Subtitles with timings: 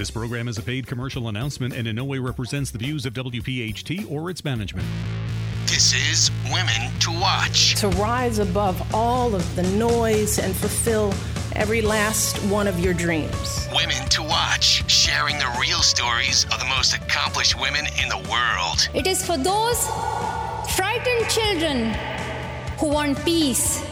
[0.00, 3.12] This program is a paid commercial announcement and in no way represents the views of
[3.12, 4.86] WPHT or its management.
[5.66, 7.74] This is Women to Watch.
[7.82, 11.12] To rise above all of the noise and fulfill
[11.54, 13.68] every last one of your dreams.
[13.74, 18.88] Women to Watch, sharing the real stories of the most accomplished women in the world.
[18.94, 19.86] It is for those
[20.76, 21.92] frightened children
[22.78, 23.84] who want peace.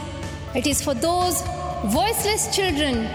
[0.55, 1.43] It is for those
[1.89, 3.11] voiceless children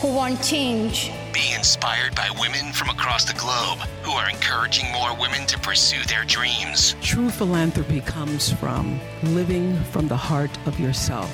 [0.00, 1.12] who want change.
[1.32, 6.02] Be inspired by women from across the globe who are encouraging more women to pursue
[6.04, 6.94] their dreams.
[7.00, 11.32] True philanthropy comes from living from the heart of yourself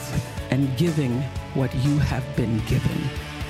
[0.52, 1.20] and giving
[1.54, 3.02] what you have been given.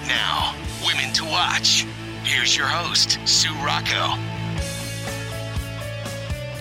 [0.06, 0.54] Now,
[0.86, 1.84] Women to Watch.
[2.24, 4.16] Here's your host, Sue Rocco.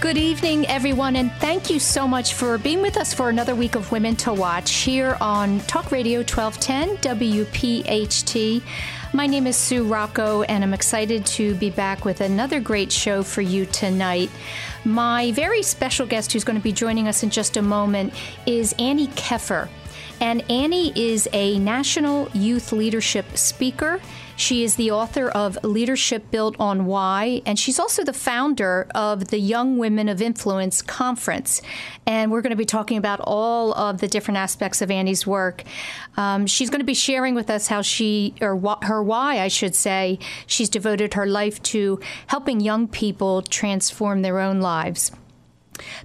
[0.01, 3.75] Good evening, everyone, and thank you so much for being with us for another week
[3.75, 8.61] of Women to Watch here on Talk Radio 1210 WPHT.
[9.13, 13.23] My name is Sue Rocco, and I'm excited to be back with another great show
[13.23, 14.29] for you tonight.
[14.83, 18.13] My very special guest, who's going to be joining us in just a moment,
[18.45, 19.69] is Anni Keffer.
[20.19, 24.01] And Anni is a national youth leadership speaker.
[24.37, 29.29] She is the author of Leadership Built on Why, and she's also the founder of
[29.29, 31.59] the Young Women of Influence Conference.
[32.05, 35.63] And we're going to be talking about all of the different aspects of Anni's work.
[36.17, 39.47] Um, she's going to be sharing with us how she, or wh- her why, I
[39.47, 45.11] should say, she's devoted her life to helping young people transform their own lives.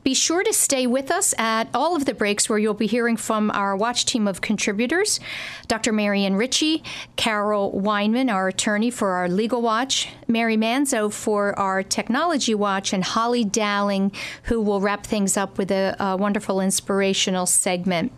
[0.03, 3.17] Be sure to stay with us at all of the breaks where you'll be hearing
[3.17, 5.20] from our watch team of contributors
[5.69, 5.92] Dr.
[5.92, 6.83] Marian Ritchie,
[7.17, 13.03] Carol Weinman, our attorney for our legal watch, Mary Manzo for our technology watch, and
[13.03, 14.12] Holly Dowling,
[14.45, 18.12] who will wrap things up with a, a wonderful inspirational segment.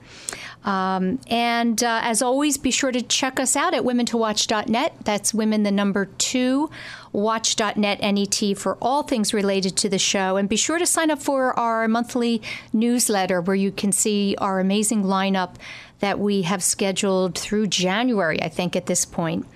[0.65, 4.95] Um, and uh, as always, be sure to check us out at womentowatch.net.
[5.05, 6.71] That's women, the number two,
[7.13, 10.37] watch.net net for all things related to the show.
[10.37, 12.41] And be sure to sign up for our monthly
[12.73, 15.57] newsletter where you can see our amazing lineup
[16.01, 19.47] that we have scheduled through January, I think, at this point.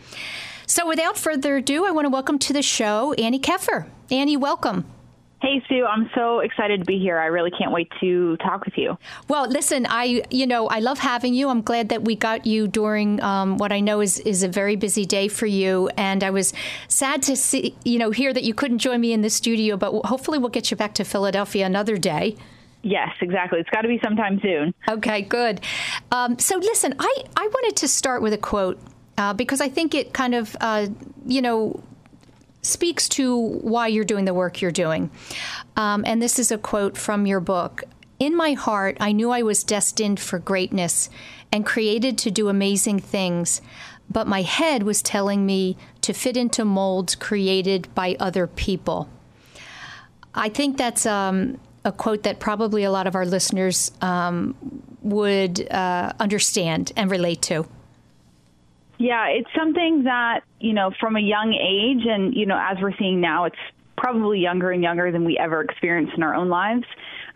[0.67, 3.87] So without further ado, I want to welcome to the show Anni Keffer.
[4.11, 4.85] Anni, welcome.
[5.41, 7.17] Hey, Sue, I'm so excited to be here.
[7.17, 8.99] I really can't wait to talk with you.
[9.29, 11.49] Well, listen, I, you know, I love having you.
[11.49, 14.75] I'm glad that we got you during um, what I know is, is a very
[14.75, 15.91] busy day for you.
[15.97, 16.53] And I was
[16.89, 19.93] sad to see, you know, hear that you couldn't join me in the studio, but
[20.07, 22.37] hopefully we'll get you back to Philadelphia another day.
[22.83, 23.61] Yes, exactly.
[23.61, 24.75] It's got to be sometime soon.
[24.89, 25.61] Okay, good.
[26.11, 28.81] Um, so, listen, I, I wanted to start with a quote
[29.17, 30.89] uh, because I think it kind of, uh,
[31.27, 31.83] you know,
[32.63, 35.11] speaks to why you're doing the work you're doing.
[35.77, 37.85] Um, and this is a quote from your book
[38.19, 41.09] In my heart, I knew I was destined for greatness
[41.53, 43.63] and created to do amazing things,
[44.11, 49.09] but my head was telling me to fit into molds created by other people.
[50.35, 54.55] I think that's um, a quote that probably a lot of our listeners um,
[55.03, 57.67] would uh, understand and relate to.
[58.99, 62.97] Yeah, it's something that, you know, from a young age, and, you know, as we're
[62.99, 63.57] seeing now, it's
[63.97, 66.85] probably younger and younger than we ever experienced in our own lives.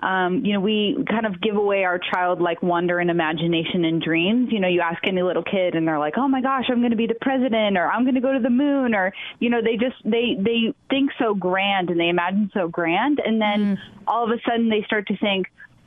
[0.01, 4.49] Um, you know, we kind of give away our childlike wonder and imagination and dreams.
[4.51, 6.91] You know, you ask any little kid and they're like, "Oh my gosh, I'm going
[6.91, 9.61] to be the president or I'm going to go to the moon," or you know,
[9.63, 14.03] they just they they think so grand and they imagine so grand, and then mm.
[14.09, 15.47] all of a sudden they start to think,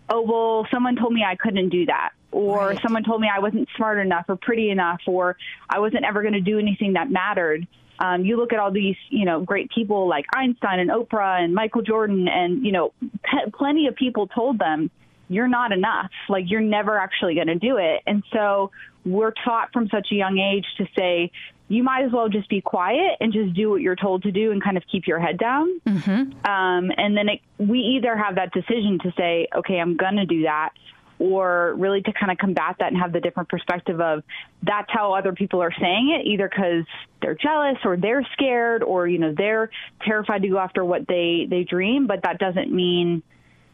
[0.09, 2.79] "Oh, well, someone told me I couldn't do that." Or right.
[2.81, 5.37] someone told me I wasn't smart enough or pretty enough or
[5.69, 7.65] I wasn't ever going to do anything that mattered.
[7.97, 11.55] Um, you look at all these, you know, great people like Einstein and Oprah and
[11.55, 12.91] Michael Jordan, and you know,
[13.23, 14.91] pe- plenty of people told them
[15.29, 16.11] you're not enough.
[16.27, 18.01] Like you're never actually going to do it.
[18.05, 18.71] And so
[19.05, 21.31] we're taught from such a young age to say
[21.67, 24.51] you might as well just be quiet and just do what you're told to do
[24.51, 25.79] and kind of keep your head down.
[25.87, 26.45] Mm-hmm.
[26.45, 30.25] Um, and then it, we either have that decision to say, okay, I'm going to
[30.25, 30.71] do that,
[31.19, 34.23] or really to kind of combat that and have the different perspective of
[34.63, 36.85] that's how other people are saying it, either because
[37.21, 39.69] they're jealous or they're scared or, you know, they're
[40.05, 43.23] terrified to go after what they, they dream, but that doesn't mean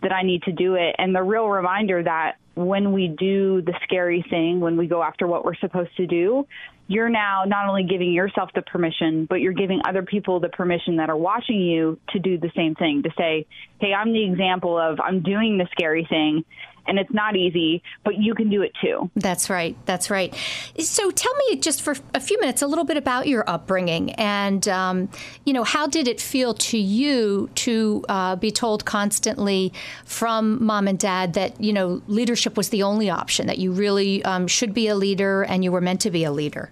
[0.01, 0.95] that I need to do it.
[0.98, 5.25] And the real reminder that when we do the scary thing, when we go after
[5.25, 6.48] what we're supposed to do,
[6.88, 10.98] you're now not only giving yourself the permission, but you're giving other people the permission
[10.98, 13.45] that are watching you to do the same thing, to say,
[13.80, 16.44] hey, I'm the example of I'm doing the scary thing
[16.88, 19.10] and it's not easy, but you can do it too.
[19.16, 19.75] That's right.
[19.86, 20.36] That's right.
[20.80, 24.68] So tell me just for a few minutes a little bit about your upbringing and,
[24.68, 25.10] um,
[25.45, 29.74] you know, how did it feel to you to uh, be told constantly
[30.06, 34.24] from mom and dad that, you know, leadership was the only option, that you really
[34.25, 36.72] um, should be a leader and you were meant to be a leader?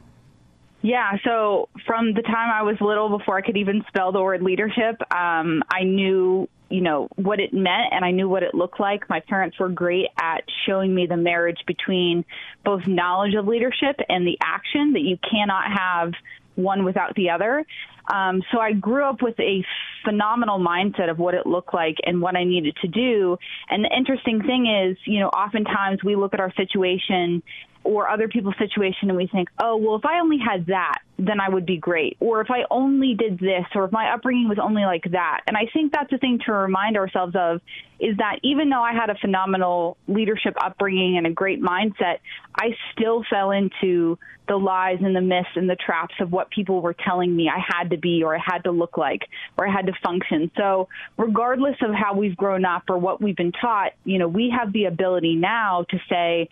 [0.82, 4.42] Yeah, so from the time I was little, before I could even spell the word
[4.42, 8.80] leadership, um, I knew, you know, what it meant and I knew what it looked
[8.80, 9.10] like.
[9.10, 12.26] My parents were great at showing me the marriage between
[12.64, 16.14] both knowledge of leadership and the action that you cannot have
[16.56, 17.66] one without the other.
[18.14, 19.64] Um, so I grew up with a
[20.04, 23.38] phenomenal mindset of what it looked like and what I needed to do.
[23.70, 27.44] And the interesting thing is, you know, oftentimes we look at our situation
[27.84, 31.40] or other people's situation and we think, oh, well, if I only had that, then
[31.40, 32.18] I would be great.
[32.20, 35.42] Or if I only did this, or if my upbringing was only like that.
[35.48, 37.62] And I think that's the thing to remind ourselves of
[38.00, 42.20] is that even though I had a phenomenal leadership upbringing and a great mindset,
[42.56, 44.18] I still fell into
[44.48, 47.60] the lies and the myths and the traps of what people were telling me I
[47.60, 49.22] had to be or I had to look like
[49.58, 50.50] or I had to function.
[50.58, 54.54] So, regardless of how we've grown up or what we've been taught, you know, we
[54.58, 56.50] have the ability now to say,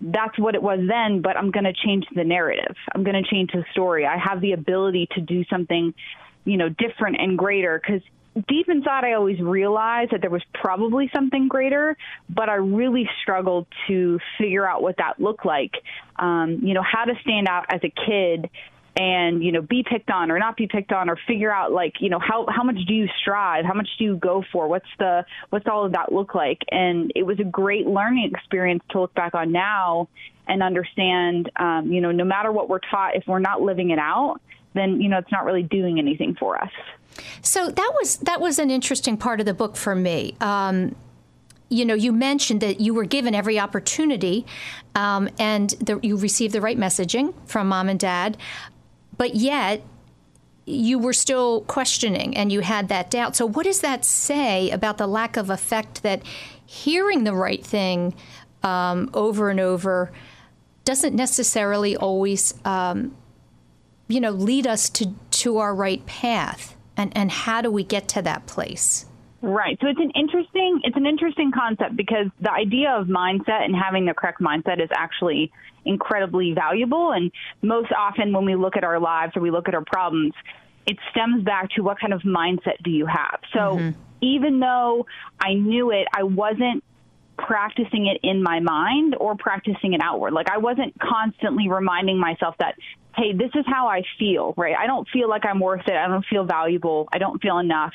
[0.00, 2.76] that's what it was then, but I'm going to change the narrative.
[2.94, 4.06] I'm going to change the story.
[4.06, 5.94] I have the ability to do something,
[6.44, 8.02] you know, different and greater because
[8.48, 11.96] deep inside I always realized that there was probably something greater,
[12.28, 15.72] but I really struggled to figure out what that looked like.
[16.16, 18.48] Um, you know, how to stand out as a kid
[18.96, 21.94] and you know be picked on or not be picked on or figure out like
[22.00, 23.64] you know how how much do you strive?
[23.64, 24.68] How much do you go for?
[24.68, 26.58] What's the what's all of that look like?
[26.70, 30.08] And it was a great learning experience to look back on now
[30.48, 33.98] and understand um, you know no matter what we're taught if we're not living it
[33.98, 34.40] out
[34.74, 36.70] then you know it's not really doing anything for us.
[37.42, 40.36] So that was that was an interesting part of the book for me.
[40.40, 40.94] Um,
[41.68, 44.44] you know, you mentioned that you were given every opportunity
[44.96, 48.36] um, and the, you received the right messaging from mom and dad
[49.20, 49.82] but yet
[50.64, 53.36] you were still questioning and you had that doubt.
[53.36, 56.22] So, what does that say about the lack of effect that
[56.64, 58.14] hearing the right thing
[58.62, 60.10] um, over and over
[60.86, 63.14] doesn't necessarily always, um,
[64.08, 66.74] you know, lead us to, to our right path?
[66.96, 69.04] And, and how do we get to that place?
[69.42, 69.76] Right.
[69.82, 74.06] So it's an interesting it's an interesting concept because the idea of mindset and having
[74.06, 75.52] the correct mindset is actually
[75.84, 77.30] incredibly valuable and
[77.62, 80.32] most often when we look at our lives or we look at our problems
[80.86, 83.40] it stems back to what kind of mindset do you have.
[83.52, 84.00] So mm-hmm.
[84.20, 85.06] even though
[85.38, 86.82] I knew it, I wasn't
[87.38, 90.32] practicing it in my mind or practicing it outward.
[90.32, 92.74] Like I wasn't constantly reminding myself that,
[93.16, 94.74] hey, this is how I feel, right?
[94.76, 95.94] I don't feel like I'm worth it.
[95.94, 97.08] I don't feel valuable.
[97.12, 97.92] I don't feel enough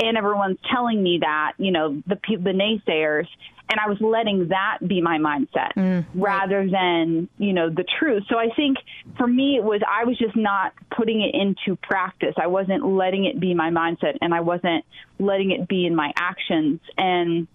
[0.00, 3.26] and everyone's telling me that, you know, the the naysayers,
[3.68, 8.24] and I was letting that be my mindset mm, rather than, you know, the truth.
[8.28, 8.78] So I think
[9.16, 12.34] for me it was I was just not putting it into practice.
[12.36, 14.84] I wasn't letting it be my mindset and I wasn't
[15.18, 17.46] letting it be in my actions and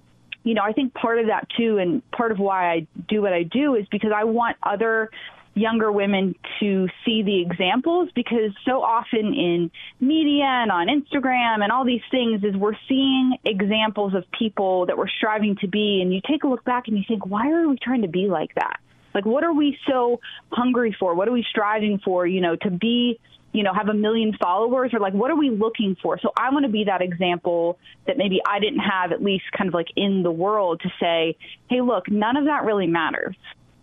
[0.44, 3.34] you know, I think part of that too, and part of why I do what
[3.34, 5.10] I do is because I want other
[5.56, 11.72] younger women to see the examples because so often in media and on Instagram and
[11.72, 16.02] all these things is we're seeing examples of people that we're striving to be.
[16.02, 18.28] And you take a look back and you think why are we trying to be
[18.28, 18.80] like that?
[19.14, 20.20] Like what are we so
[20.52, 21.16] hungry for?
[21.16, 23.18] What are we striving for you know to be
[23.54, 24.92] you know have a million followers?
[24.94, 26.20] Or like what are we looking for?
[26.20, 29.70] So i want to be that example that maybe i didn't have at least kind
[29.70, 31.38] of like in the world to say
[31.70, 33.38] hey look none of that really matters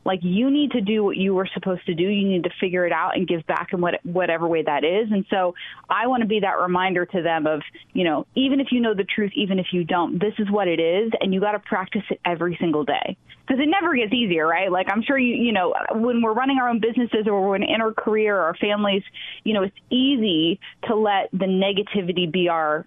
[0.04, 2.02] like you need to do what you were supposed to do.
[2.02, 5.10] You need to figure it out and give back in what, whatever way that is.
[5.10, 5.54] And so
[5.88, 7.62] I want to be that reminder to them of,
[7.92, 10.68] you know, even if you know the truth, even if you don't, this is what
[10.68, 14.12] it is, and you got to practice it every single day because it never gets
[14.12, 14.70] easier, right?
[14.70, 17.80] Like I'm sure you, you know, when we're running our own businesses or we're in
[17.80, 19.02] our career or our families,
[19.44, 22.86] you know, it's easy to let the negativity be our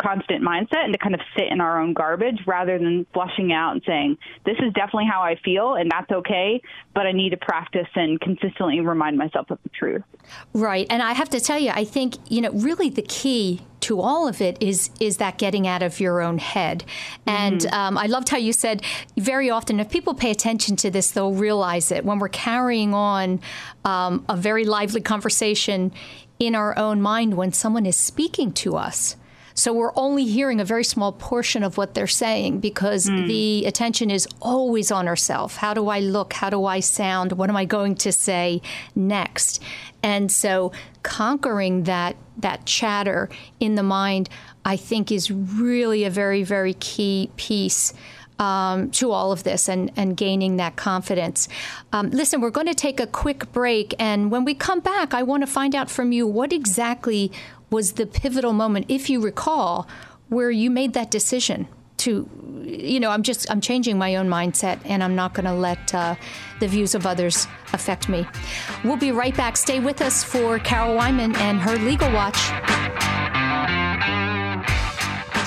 [0.00, 3.72] constant mindset and to kind of sit in our own garbage rather than flushing out
[3.72, 6.60] and saying, this is definitely how I feel and that's okay,
[6.94, 10.02] but I need to practice and consistently remind myself of the truth.
[10.52, 10.86] Right.
[10.90, 14.28] And I have to tell you, I think, you know, really the key to all
[14.28, 16.84] of it is is that getting out of your own head.
[17.26, 17.74] And mm-hmm.
[17.74, 18.82] um, I loved how you said
[19.16, 23.40] very often if people pay attention to this, they'll realize it when we're carrying on
[23.84, 25.92] um, a very lively conversation
[26.38, 29.16] in our own mind when someone is speaking to us.
[29.60, 33.28] So we're only hearing a very small portion of what they're saying because mm.
[33.28, 35.56] the attention is always on ourselves.
[35.56, 36.32] How do I look?
[36.32, 37.32] How do I sound?
[37.32, 38.62] What am I going to say
[38.94, 39.62] next?
[40.02, 44.30] And so conquering that that chatter in the mind,
[44.64, 47.92] I think, is really a very, very key piece.
[48.38, 51.46] Um, to all of this and, and gaining that confidence.
[51.92, 53.94] Um, listen, we're going to take a quick break.
[53.98, 57.32] And when we come back, I want to find out from you what exactly
[57.70, 59.88] was the pivotal moment, if you recall,
[60.28, 62.28] where you made that decision to,
[62.64, 65.94] you know, I'm just I'm changing my own mindset, and I'm not going to let
[65.94, 66.14] uh,
[66.60, 68.26] the views of others affect me.
[68.84, 69.56] We'll be right back.
[69.56, 72.38] Stay with us for Carol Weinman and her legal watch.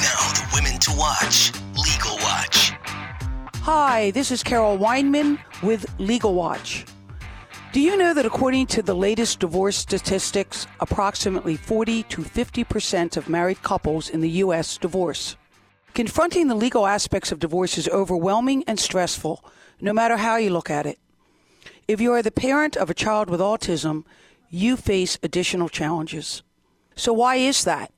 [0.03, 1.51] Now the women to watch.
[1.75, 2.73] Legal Watch.
[3.61, 6.85] Hi, this is Carol Weinman with Legal Watch.
[7.73, 13.17] Do you know that according to the latest divorce statistics, approximately 40 to 50 percent
[13.17, 14.77] of married couples in the U.S.
[14.77, 15.37] divorce?
[15.95, 19.43] Confronting the legal aspects of divorce is overwhelming and stressful,
[19.81, 20.99] no matter how you look at it.
[21.87, 24.03] If you are the parent of a child with autism,
[24.51, 26.43] you face additional challenges.
[26.95, 27.91] So, why is that?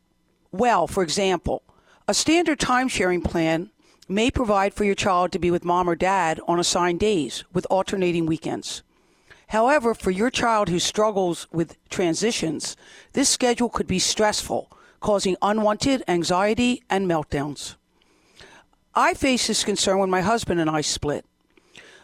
[0.54, 1.64] Well, for example,
[2.08, 3.72] a standard time sharing plan
[4.08, 7.68] may provide for your child to be with mom or dad on assigned days with
[7.70, 8.82] alternating weekends.
[9.50, 12.76] However, for your child who struggles with transitions,
[13.14, 17.76] this schedule could be stressful, causing unwanted anxiety and meltdowns.
[18.96, 21.26] I faced this concern when my husband and I split.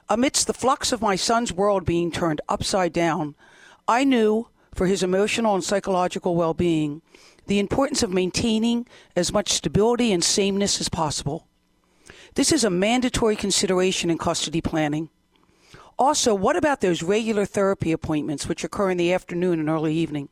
[0.09, 3.35] Amidst the flux of my son's world being turned upside down,
[3.87, 7.01] I knew, for his emotional and psychological well being,
[7.47, 11.47] the importance of maintaining as much stability and sameness as possible.
[12.35, 15.09] This is a mandatory consideration in custody planning.
[16.01, 20.29] Also, what about those regular therapy appointments which occur in the afternoon and early evening?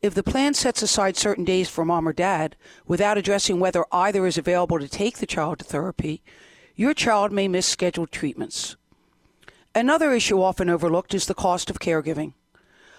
[0.00, 4.24] If the plan sets aside certain days for mom or dad without addressing whether either
[4.24, 6.22] is available to take the child to therapy,
[6.76, 8.76] your child may miss scheduled treatments.
[9.74, 12.32] Another issue often overlooked is the cost of caregiving.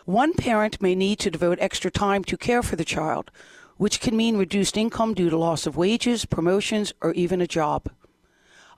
[0.05, 3.31] One parent may need to devote extra time to care for the child,
[3.77, 7.89] which can mean reduced income due to loss of wages, promotions, or even a job.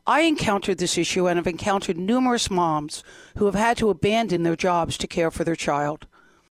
[0.08, 3.04] I encountered this issue and have encountered numerous moms
[3.38, 6.08] who have had to abandon their jobs to care for their child.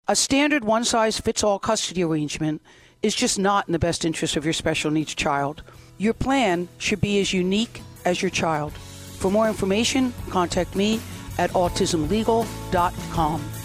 [0.08, 2.62] A standard one size fits all custody arrangement
[3.02, 5.64] is just not in the best interest of your special needs child.
[5.98, 8.74] Your plan should be as unique as your child.
[8.74, 11.00] For more information, contact me
[11.38, 13.63] at autismlegal.com.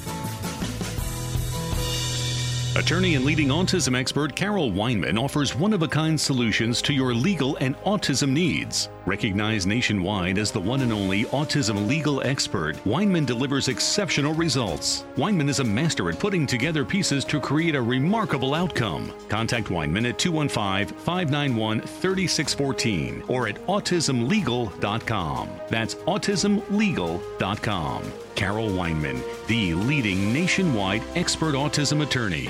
[2.78, 7.12] Attorney and leading autism expert Carol Weinman offers one of a kind solutions to your
[7.12, 8.88] legal and autism needs.
[9.04, 15.04] Recognized nationwide as the one and only autism legal expert, Weinman delivers exceptional results.
[15.16, 19.12] Weinman is a master at putting together pieces to create a remarkable outcome.
[19.28, 25.50] Contact Weinman at 215 591 3614 or at autismlegal.com.
[25.68, 28.12] That's autismlegal.com.
[28.38, 32.48] Carol Weinman, the leading nationwide expert autism attorney.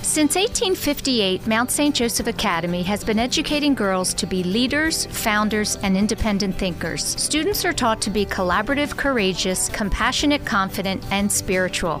[0.00, 1.92] Since 1858, Mount St.
[1.92, 7.04] Joseph Academy has been educating girls to be leaders, founders, and independent thinkers.
[7.20, 12.00] Students are taught to be collaborative, courageous, compassionate, confident, and spiritual.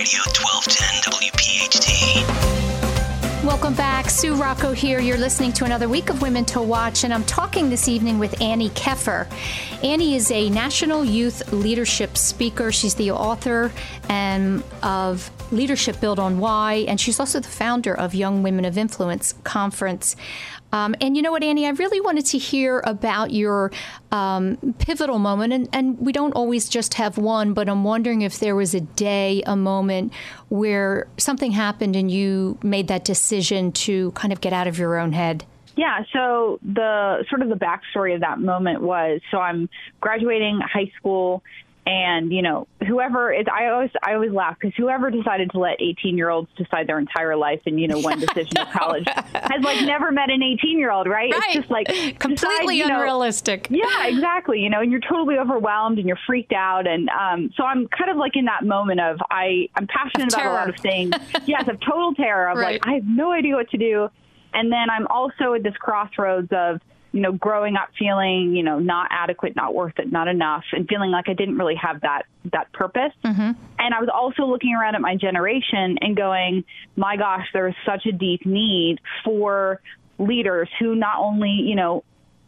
[0.00, 2.24] Radio 1210 WPHT.
[3.44, 4.08] Welcome back.
[4.08, 4.98] Sue Rocco here.
[4.98, 8.40] You're listening to another week of Women to Watch, and I'm talking this evening with
[8.40, 9.30] Anni Keffer.
[9.84, 12.72] Anni is a national youth leadership speaker.
[12.72, 13.70] She's the author
[14.08, 18.78] and of Leadership Built on Why, and she's also the founder of Young Women of
[18.78, 20.16] Influence Conference.
[20.72, 23.72] Um, and you know what, Anni, I really wanted to hear about your
[24.12, 25.52] um, pivotal moment.
[25.52, 28.80] And, and we don't always just have one, but I'm wondering if there was a
[28.80, 30.12] day, a moment
[30.48, 34.98] where something happened and you made that decision to kind of get out of your
[34.98, 35.44] own head.
[35.76, 39.68] Yeah, so the sort of the backstory of that moment was so I'm
[40.00, 41.42] graduating high school
[41.90, 45.80] and you know whoever is i always i always laugh because whoever decided to let
[45.82, 49.04] 18 year olds decide their entire life in you know one decision of college
[49.34, 51.32] has like never met an 18 year old right?
[51.32, 51.42] Right.
[51.46, 51.86] it's just like
[52.20, 53.66] Completely decide, you know- unrealistic.
[53.70, 57.64] yeah exactly you know and you're totally overwhelmed and you're freaked out and um so
[57.64, 60.76] i'm kind of like in that moment of i i'm passionate about a lot of
[60.76, 61.12] things
[61.46, 62.80] yes of total terror of Right.
[62.80, 64.08] like i have no idea what to do
[64.54, 66.80] and then i'm also at this crossroads of
[67.12, 70.88] you know growing up feeling you know not adequate not worth it not enough and
[70.88, 73.12] feeling like i didn't really have that that purpose.
[73.24, 73.52] Mm-hmm.
[73.78, 76.64] And i was also looking around at my generation and going
[76.96, 79.80] my gosh there is such a deep need for
[80.18, 82.04] leaders who not only you know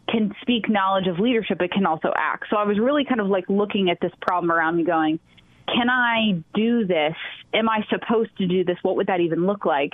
[0.09, 2.45] can speak knowledge of leadership but can also act.
[2.49, 5.19] So i was really kind of like looking at this problem around me going
[5.67, 7.15] can i do this?
[7.53, 8.77] Am i supposed to do this?
[8.81, 9.93] What would that even look like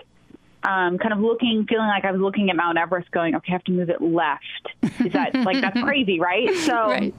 [0.63, 3.55] um, kind of looking, feeling like I was looking at Mount Everest, going, "Okay, I
[3.55, 4.43] have to move it left."
[4.99, 6.53] Is that like that's crazy, right?
[6.55, 6.73] So.
[6.73, 7.13] Right.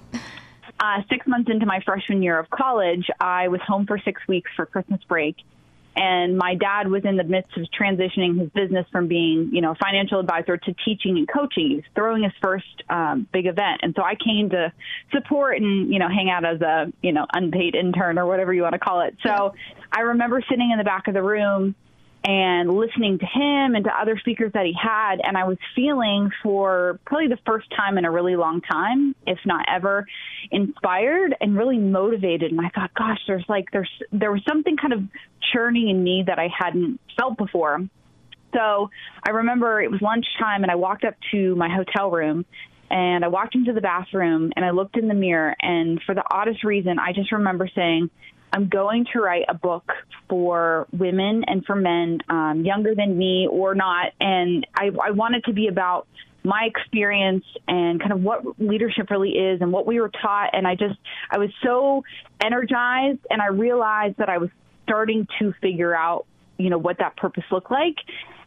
[0.82, 4.50] Uh, six months into my freshman year of college, I was home for six weeks
[4.56, 5.36] for Christmas break,
[5.94, 9.72] and my dad was in the midst of transitioning his business from being, you know,
[9.72, 11.68] a financial advisor to teaching and coaching.
[11.68, 14.72] He was throwing his first um, big event, and so I came to
[15.12, 18.62] support and you know hang out as a you know unpaid intern or whatever you
[18.62, 19.16] want to call it.
[19.22, 19.54] So
[19.92, 21.74] I remember sitting in the back of the room
[22.24, 25.20] and listening to him and to other speakers that he had.
[25.22, 29.38] And i was feeling for probably the first time in a really long time if
[29.46, 30.06] not ever
[30.50, 32.52] inspired and really motivated.
[32.52, 35.02] And i thought gosh there's like there's there was something kind of
[35.52, 37.80] churning in me that i hadn't felt before.
[38.54, 38.90] So
[39.22, 42.44] i remember it was lunchtime and i walked up to my hotel room
[42.90, 45.56] and i walked into the bathroom and i looked in the mirror.
[45.62, 48.10] And for the oddest reason i just remember saying
[48.52, 49.92] I'm going to write a book
[50.28, 54.12] for women and for men um, younger than me or not.
[54.20, 56.06] And I, I want it to be about
[56.42, 60.50] my experience and kind of what leadership really is and what we were taught.
[60.52, 60.98] And I just,
[61.30, 62.02] I was so
[62.42, 64.50] energized and I realized that I was
[64.84, 66.26] starting to figure out,
[66.58, 67.96] you know, what that purpose looked like.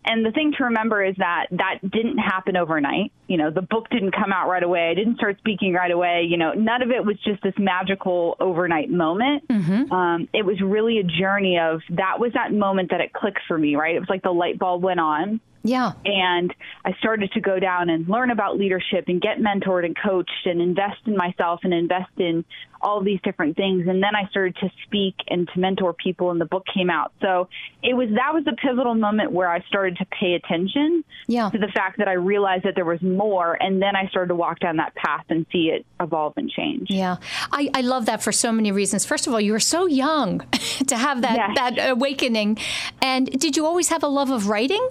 [0.06, 3.12] And the thing to remember is that that didn't happen overnight.
[3.28, 4.90] You know, the book didn't come out right away.
[4.90, 6.26] I didn't start speaking right away.
[6.28, 9.48] You know, none of it was just this magical overnight moment.
[9.48, 9.92] Mm-hmm.
[9.92, 13.58] Um, it was really a journey of that was that moment that it clicked for
[13.58, 13.96] me, right?
[13.96, 15.40] It was like the light bulb went on.
[15.64, 15.94] Yeah.
[16.06, 16.54] And
[16.86, 20.62] I started to go down and learn about leadership and get mentored and coached and
[20.62, 22.44] invest in myself and invest in
[22.82, 23.88] all these different things.
[23.88, 27.14] And then I started to speak and to mentor people and the book came out.
[27.22, 27.48] So
[27.82, 31.50] it was, that was a pivotal moment where I started to pay attention yeah.
[31.50, 33.54] to the fact that I realized that there was more.
[33.54, 36.88] And then I started to walk down that path and see it evolve and change.
[36.90, 37.18] Yeah.
[37.54, 39.06] I, I love that for so many reasons.
[39.06, 40.40] First of all, you were so young
[40.88, 41.52] to have that, yes.
[41.56, 42.58] that awakening.
[43.02, 44.86] And did you always have a love of writing?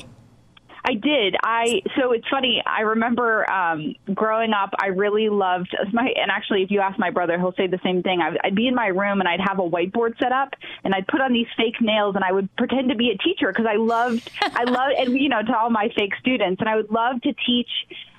[0.84, 1.36] I did.
[1.42, 2.60] I so it's funny.
[2.66, 4.70] I remember um, growing up.
[4.80, 8.02] I really loved my and actually, if you ask my brother, he'll say the same
[8.02, 8.20] thing.
[8.20, 11.06] I'd, I'd be in my room and I'd have a whiteboard set up, and I'd
[11.06, 13.76] put on these fake nails, and I would pretend to be a teacher because I
[13.76, 14.28] loved.
[14.42, 17.32] I loved, and you know, to all my fake students, and I would love to
[17.46, 17.70] teach.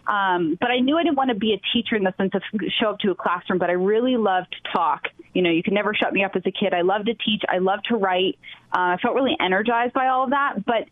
[0.08, 2.42] Um, but I knew I didn't want to be a teacher in the sense of
[2.80, 3.60] show up to a classroom.
[3.60, 5.04] But I really loved to talk.
[5.34, 6.74] You know, you could never shut me up as a kid.
[6.74, 7.42] I loved to teach.
[7.50, 8.38] I loved to write.
[8.72, 10.66] Uh, I felt really energized by all of that.
[10.66, 10.88] But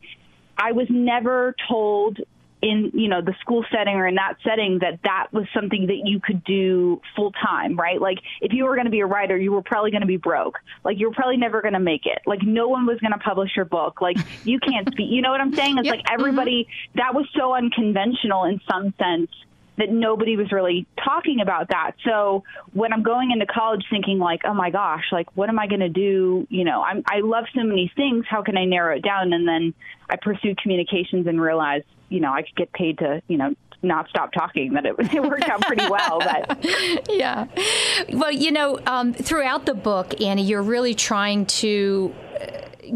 [0.61, 2.19] I was never told
[2.61, 6.01] in you know the school setting or in that setting that that was something that
[6.05, 7.99] you could do full time right?
[7.99, 10.17] Like if you were going to be a writer you were probably going to be
[10.17, 10.59] broke.
[10.83, 12.19] Like you were probably never going to make it.
[12.27, 13.99] Like no one was going to publish your book.
[13.99, 15.79] Like you can't speak you know what i'm saying?
[15.79, 15.97] It's yep.
[15.97, 16.99] like everybody mm-hmm.
[16.99, 19.31] that was so unconventional in some sense
[19.81, 21.93] that nobody was really talking about that.
[22.05, 25.65] So when I'm going into college thinking like, oh my gosh, like what am I
[25.65, 26.45] going to do?
[26.51, 28.25] You know, I'm, I love so many things.
[28.29, 29.33] How can I narrow it down?
[29.33, 29.73] And then
[30.07, 34.07] I pursued communications and realized, you know, I could get paid to, you know, not
[34.09, 36.63] stop talking that it, it worked out pretty well but
[37.09, 37.47] yeah
[38.13, 42.13] well you know um, throughout the book anni you're really trying to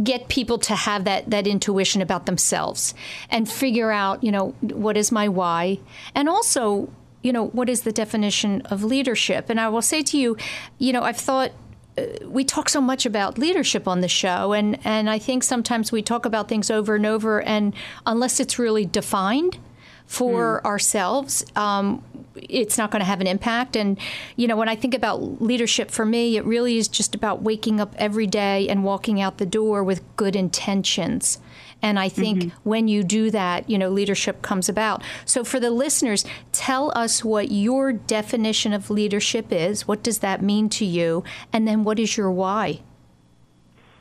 [0.04, 2.94] get people to have that that intuition about themselves
[3.30, 5.80] and figure out, you know, what is my why,
[6.14, 6.90] and also,
[7.22, 9.50] you know, what is the definition of leadership.
[9.50, 10.38] And I will say to you,
[10.80, 11.52] you know, I've thought
[11.98, 15.92] uh, we talk so much about leadership on the show and and I think sometimes
[15.92, 17.74] we talk about things over and over and
[18.06, 19.58] unless it's really defined
[20.06, 20.66] for mm.
[20.66, 22.04] ourselves um,
[22.36, 23.76] it's not going to have an impact.
[23.76, 23.98] And,
[24.36, 27.80] you know, when I think about leadership for me, it really is just about waking
[27.80, 31.40] up every day and walking out the door with good intentions.
[31.82, 32.70] And I think mm-hmm.
[32.70, 35.04] when you do that, you know, leadership comes about.
[35.26, 39.88] So for the listeners, tell us what your definition of leadership is.
[39.88, 41.24] What does that mean to you?
[41.54, 42.82] And then what is your why?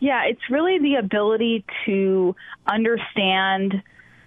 [0.00, 2.34] Yeah, it's really the ability to
[2.66, 3.82] understand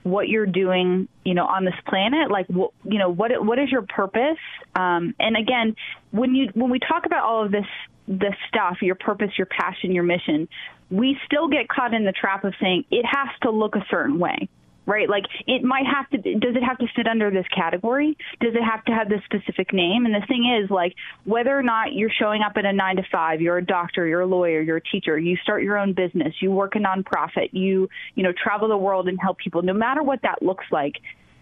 [0.09, 2.31] what you're doing, you know, on this planet.
[2.31, 4.37] Like, what, you know, what what is your purpose?
[4.75, 5.75] Um, and again,
[6.11, 7.65] when you when we talk about all of this
[8.07, 10.47] this stuff, your purpose, your passion, your mission,
[10.89, 14.19] we still get caught in the trap of saying it has to look a certain
[14.19, 14.47] way
[14.87, 15.07] right?
[15.07, 18.17] Like it might have to, does it have to fit under this category?
[18.39, 20.05] Does it have to have this specific name?
[20.05, 20.95] And the thing is, like,
[21.25, 24.21] whether or not you're showing up at a nine to five, you're a doctor, you're
[24.21, 27.89] a lawyer, you're a teacher, you start your own business, you work a nonprofit, you,
[28.15, 30.93] you know, travel the world and help people, no matter what that looks like,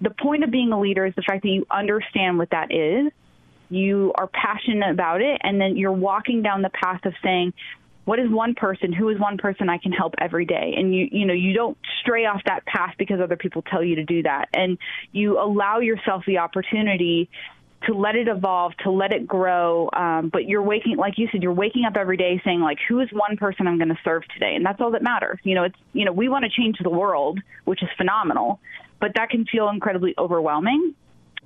[0.01, 3.13] the point of being a leader is the fact that you understand what that is
[3.69, 7.53] you are passionate about it and then you're walking down the path of saying
[8.05, 11.07] what is one person who is one person i can help every day and you
[11.11, 14.23] you know you don't stray off that path because other people tell you to do
[14.23, 14.77] that and
[15.11, 17.29] you allow yourself the opportunity
[17.85, 19.89] to let it evolve, to let it grow.
[19.93, 22.99] Um, but you're waking, like you said, you're waking up every day saying, like, who
[22.99, 24.55] is one person I'm going to serve today?
[24.55, 25.39] And that's all that matters.
[25.43, 28.59] You know, it's, you know, we want to change the world, which is phenomenal,
[28.99, 30.95] but that can feel incredibly overwhelming.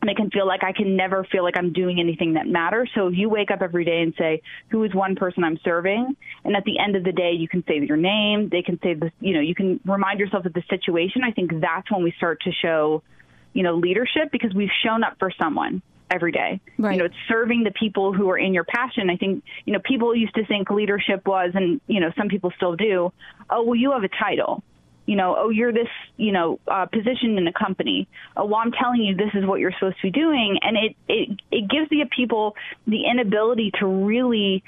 [0.02, 2.90] And it can feel like I can never feel like I'm doing anything that matters.
[2.96, 6.16] So if you wake up every day and say, who is one person I'm serving?
[6.46, 8.48] And at the end of the day, you can say your name.
[8.50, 11.24] They can say this, you know, you can remind yourself of the situation.
[11.24, 13.04] I think that's when we start to show,
[13.52, 15.82] you know, leadership because we've shown up for someone
[16.12, 16.62] every day.
[16.78, 16.94] Right.
[16.94, 19.10] You know, it's serving the people who are in your passion.
[19.10, 22.52] I think, you know, people used to think leadership was, and, you know, some people
[22.56, 23.12] still do,
[23.50, 24.64] oh, well, you have a title.
[25.10, 28.08] You know, oh, you're this, you know, uh, position in a company.
[28.38, 30.96] Oh, well, I'm telling you, this is what you're supposed to be doing, and it
[31.08, 34.64] it it gives the people the inability to really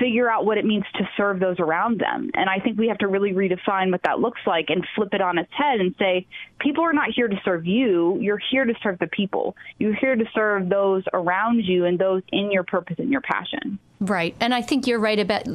[0.00, 2.30] figure out what it means to serve those around them.
[2.34, 5.20] And I think we have to really redefine what that looks like and flip it
[5.20, 6.26] on its head and say,
[6.58, 8.18] people are not here to serve you.
[8.20, 9.56] You're here to serve the people.
[9.78, 13.78] You're here to serve those around you and those in your purpose and your passion.
[14.00, 14.34] Right.
[14.40, 15.46] And I think you're right about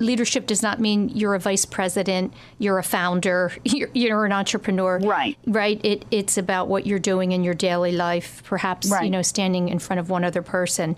[0.00, 4.98] leadership does not mean you're a vice president, you're a founder, you're, you're an entrepreneur.
[4.98, 5.36] Right.
[5.46, 5.80] Right.
[5.84, 9.04] It, it's about what you're doing in your daily life, perhaps, Right.
[9.04, 10.96] you know, standing in front of one other person.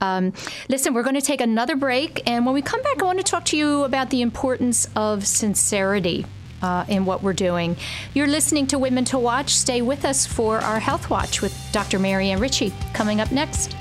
[0.00, 0.32] Um,
[0.68, 2.22] listen, we're going to take another break.
[2.26, 5.26] And when we come back, I want to talk to you about the importance of
[5.26, 6.26] sincerity.
[6.60, 7.76] Uh, in what we're doing.
[8.14, 9.54] You're listening to Women to Watch.
[9.54, 12.00] Stay with us for our Health Watch with Dr.
[12.00, 13.76] Marianne Ritchie coming up next.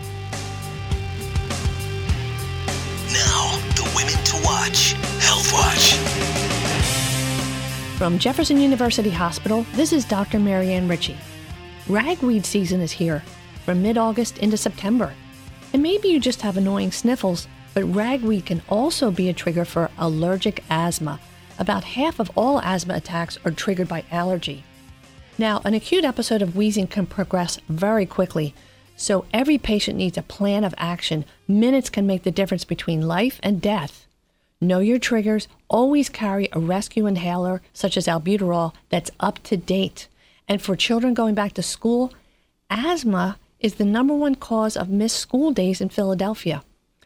[4.68, 5.94] Watch Health Watch.
[7.98, 10.40] From Jefferson University Hospital, this is Dr.
[10.40, 11.16] Marianne Ritchie.
[11.88, 13.24] Ragweed season is here,
[13.64, 15.14] from mid August into September.
[15.72, 19.90] And maybe you just have annoying sniffles, but ragweed can also be a trigger for
[19.98, 21.22] allergic asthma.
[21.58, 24.66] About half of all asthma attacks are triggered by allergy.
[25.38, 28.54] Now, an acute episode of wheezing can progress very quickly,
[28.98, 31.24] so every patient needs a plan of action.
[31.48, 34.07] Minutes can make the difference between life and death.
[34.60, 35.48] Know your triggers.
[35.70, 40.08] Always carry a rescue inhaler, such as albuterol, that's up to date.
[40.48, 42.12] And for children going back to school,
[42.68, 46.64] asthma is the number one cause of missed school days in Philadelphia.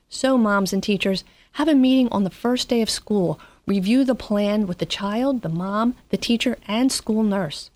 [0.07, 3.37] So, moms and teachers, have a meeting on the first day of school.
[3.67, 7.69] Review the plan with the child, the mom, the teacher, and school nurse.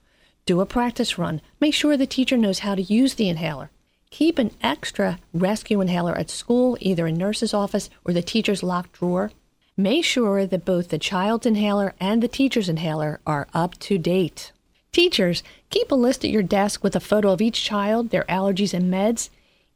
[0.45, 1.41] Do a practice run.
[1.59, 3.71] Make sure the teacher knows how to use the inhaler.
[4.09, 8.93] Keep an extra rescue inhaler at school, either in nurse's office or the teacher's locked
[8.93, 9.31] drawer.
[9.77, 14.53] Make sure that both the child's inhaler and the teacher's inhaler are up to date.
[14.93, 18.73] Teachers, keep a list at your desk with a photo of each child, their allergies,
[18.73, 19.29] and meds.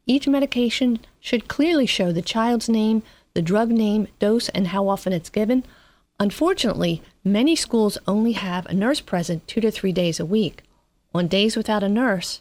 [0.06, 5.12] Each medication should clearly show the child's name, the drug name, dose, and how often
[5.12, 5.66] it's given.
[6.18, 10.64] Unfortunately, many schools only have a nurse present two to three days a week.
[11.14, 12.40] On days without a nurse,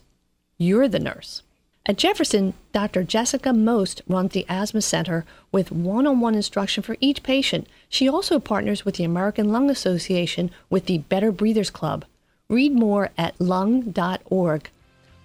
[0.57, 1.43] you're the nurse.
[1.89, 3.03] At Jefferson, Dr.
[3.03, 7.67] Jessica Most runs the Asthma Center with one on one instruction for each patient.
[7.89, 12.05] She also partners with the American Lung Association with the Better Breathers Club.
[12.47, 14.69] Read more at lung.org.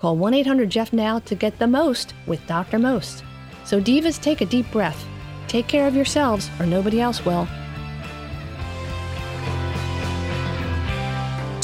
[0.01, 2.79] Call 1 800 Jeff now to get the most with Dr.
[2.79, 3.23] Most.
[3.67, 5.05] So, Divas, take a deep breath.
[5.49, 7.47] Take care of yourselves, or nobody else will.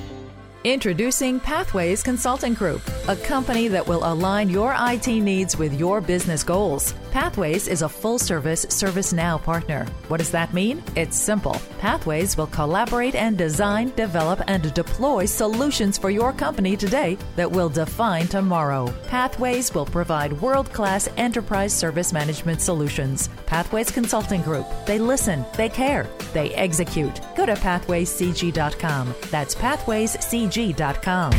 [0.65, 6.43] Introducing Pathways Consulting Group, a company that will align your IT needs with your business
[6.43, 6.95] goals.
[7.11, 9.87] Pathways is a full service ServiceNow partner.
[10.09, 10.83] What does that mean?
[10.95, 11.57] It's simple.
[11.79, 17.71] Pathways will collaborate and design, develop, and deploy solutions for your company today that will
[17.71, 18.93] define tomorrow.
[19.07, 23.31] Pathways will provide world class enterprise service management solutions.
[23.47, 24.67] Pathways Consulting Group.
[24.85, 27.21] They listen, they care, they execute.
[27.37, 29.15] Go to pathwayscg.com.
[29.31, 31.31] That's pathwayscg.com.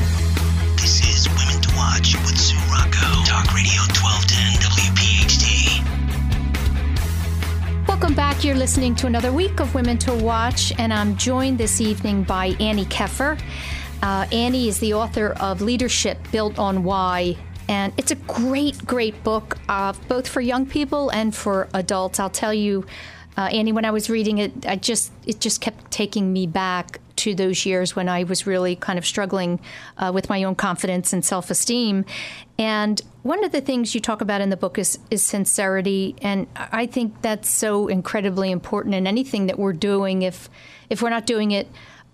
[0.80, 3.24] This is Women to Watch with Sue Rocco.
[3.26, 4.39] Talk Radio 1210
[8.00, 8.46] Welcome back.
[8.46, 12.56] You're listening to another week of Women to Watch, and I'm joined this evening by
[12.58, 13.38] Anni Keffer.
[14.02, 17.36] Uh, Anni is the author of Leadership Built on Why,
[17.68, 22.22] and it's a great, great book, uh, both for young people and for adults.
[22.22, 22.86] I'll tell you,
[23.36, 27.02] uh, Anni, when I was reading it, I just it just kept taking me back
[27.20, 29.60] to those years when I was really kind of struggling
[29.98, 32.06] uh, with my own confidence and self esteem.
[32.58, 36.16] And one of the things you talk about in the book is, is sincerity.
[36.22, 40.22] And I think that's so incredibly important in anything that we're doing.
[40.22, 40.50] If,
[40.90, 41.68] if we're not doing it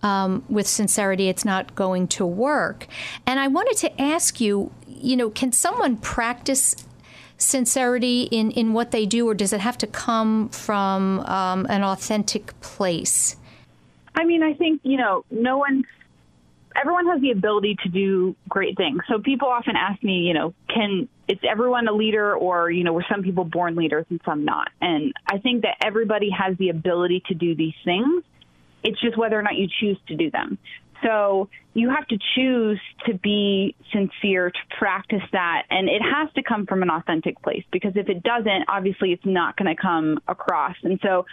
[0.04, 2.88] um, with sincerity, it's not going to work.
[3.26, 6.76] And I wanted to ask you, you know, can someone practice
[7.38, 11.84] sincerity in, in what they do, or does it have to come from um, an
[11.84, 13.36] authentic place?
[14.15, 15.84] I mean, I think, you know, no one,
[16.75, 19.01] everyone has the ability to do great things.
[19.10, 22.93] So people often ask me, you know, can, is everyone a leader or, you know,
[22.93, 24.69] were some people born leaders and some not?
[24.82, 28.23] And I think that everybody has the ability to do these things.
[28.84, 30.58] It's just whether or not you choose to do them.
[31.04, 35.63] So you have to choose to be sincere, to practice that.
[35.69, 39.25] And it has to come from an authentic place because if it doesn't, obviously it's
[39.25, 40.75] not going to come across.
[40.84, 41.25] And so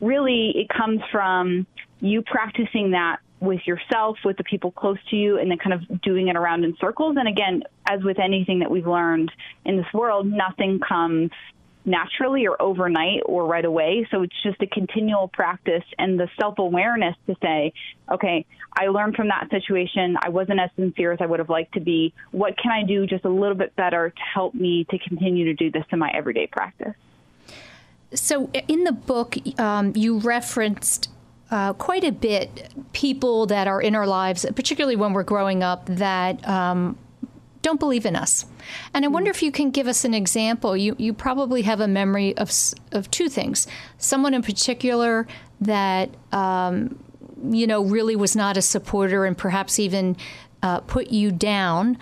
[0.00, 1.66] really it comes from
[2.00, 6.00] you practicing that with yourself, with the people close to you, and then kind of
[6.02, 7.16] doing it around in circles.
[7.18, 9.30] And again, as with anything that we've learned
[9.64, 11.30] in this world, nothing comes
[11.86, 14.06] naturally or overnight or right away.
[14.10, 17.72] So it's just a continual practice and the self awareness to say,
[18.10, 20.16] okay, I learned from that situation.
[20.20, 22.12] I wasn't as sincere as I would have liked to be.
[22.32, 25.54] What can I do just a little bit better to help me to continue to
[25.54, 26.94] do this in my everyday practice?
[28.12, 31.10] So, in the book, um, you referenced
[31.50, 35.86] uh, quite a bit people that are in our lives, particularly when we're growing up,
[35.86, 36.98] that um,
[37.62, 38.46] don't believe in us.
[38.92, 40.76] And I wonder if you can give us an example.
[40.76, 42.50] You you probably have a memory of
[42.92, 43.66] of two things:
[43.98, 45.26] someone in particular
[45.60, 46.98] that um,
[47.48, 50.16] you know really was not a supporter and perhaps even
[50.62, 51.98] uh, put you down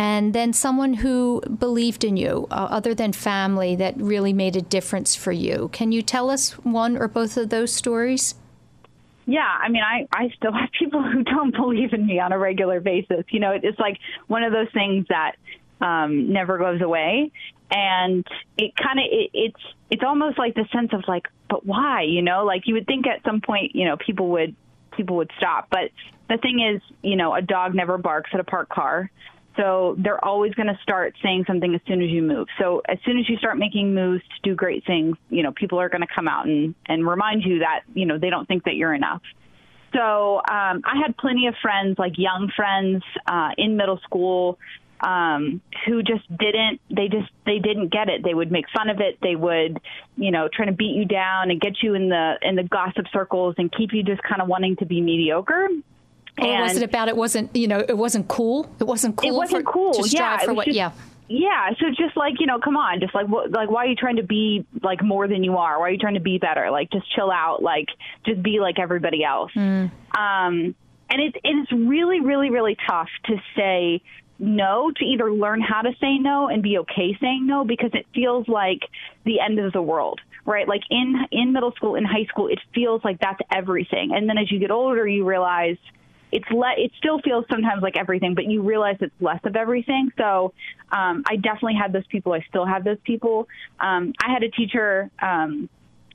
[0.00, 4.62] and then someone who believed in you, uh, other than family, that really made a
[4.62, 5.68] difference for you.
[5.74, 8.34] Can you tell us one or both of those stories?
[9.30, 12.38] Yeah, I mean, I I still have people who don't believe in me on a
[12.38, 13.24] regular basis.
[13.30, 15.36] You know, it's like one of those things that
[15.80, 17.30] um, never goes away,
[17.70, 18.26] and
[18.58, 22.02] it kind of it, it's it's almost like the sense of like, but why?
[22.02, 24.56] You know, like you would think at some point, you know, people would
[24.96, 25.92] people would stop, but
[26.28, 29.12] the thing is, you know, a dog never barks at a parked car.
[29.56, 32.46] So they're always going to start saying something as soon as you move.
[32.58, 35.80] So as soon as you start making moves to do great things, you know, people
[35.80, 38.64] are going to come out and, and remind you that, you know, they don't think
[38.64, 39.22] that you're enough.
[39.92, 44.58] So um, I had plenty of friends, like young friends uh, in middle school,
[45.00, 48.22] um, who just didn't they just they didn't get it.
[48.22, 49.18] They would make fun of it.
[49.22, 49.80] They would,
[50.16, 53.06] you know, try to beat you down and get you in the in the gossip
[53.12, 55.68] circles and keep you just kind of wanting to be mediocre.
[56.38, 58.70] Or was it about it wasn't you know it wasn't cool?
[58.78, 59.28] It wasn't cool.
[59.28, 59.92] It wasn't for, cool.
[59.94, 60.66] To strive yeah, for what?
[60.66, 60.92] Just, yeah.
[61.32, 63.94] Yeah, so just like you know, come on, just like what, like why are you
[63.94, 65.78] trying to be like more than you are?
[65.78, 66.70] Why are you trying to be better?
[66.72, 67.86] Like just chill out, like
[68.26, 69.52] just be like everybody else.
[69.54, 69.92] Mm.
[70.16, 70.74] Um,
[71.10, 74.02] and it's it's really really really tough to say
[74.40, 78.06] no to either learn how to say no and be okay saying no because it
[78.14, 78.80] feels like
[79.24, 82.58] the end of the world right like in in middle school in high school it
[82.74, 85.76] feels like that's everything and then as you get older you realize
[86.32, 90.10] it's le- it still feels sometimes like everything, but you realize it's less of everything.
[90.16, 90.52] So
[90.92, 92.32] um, I definitely had those people.
[92.32, 93.48] I still have those people.
[93.78, 95.10] Um, I had a teacher.
[95.20, 95.68] Um,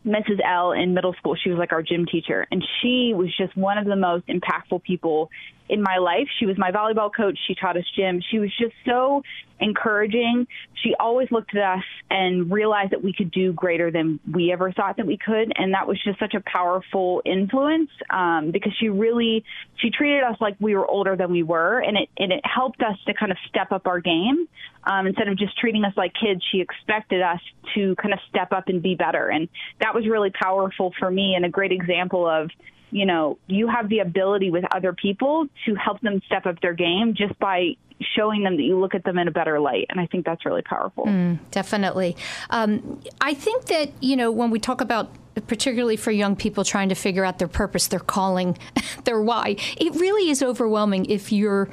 [0.06, 0.40] Mrs.
[0.48, 1.36] L in middle school.
[1.36, 4.84] She was like our gym teacher, and she was just one of the most impactful
[4.84, 5.32] people
[5.70, 6.28] in my life.
[6.40, 7.38] She was my volleyball coach.
[7.48, 8.22] She taught us gym.
[8.30, 9.24] She was just so
[9.60, 10.48] encouraging.
[10.84, 14.72] She always looked at us and realized that we could do greater than we ever
[14.72, 15.54] thought that we could.
[15.56, 19.44] And that was just such a powerful influence um, because she really
[19.78, 22.82] she treated us like we were older than we were, and it and it helped
[22.82, 24.48] us to kind of step up our game
[24.84, 26.42] um, instead of just treating us like kids.
[26.52, 27.40] She expected us
[27.76, 29.48] to kind of step up and be better, and
[29.80, 32.52] that was really powerful for me and a great example of
[32.92, 36.74] you know, you have the ability with other people to help them step up their
[36.74, 37.76] game just by
[38.16, 39.86] showing them that you look at them in a better light.
[39.90, 41.06] And I think that's really powerful.
[41.06, 42.18] Mm, definitely.
[42.50, 45.12] Um, I think that, you know, when we talk about
[45.48, 48.58] particularly for young people trying to figure out their purpose, their calling,
[49.06, 51.70] their why, it really is overwhelming if you're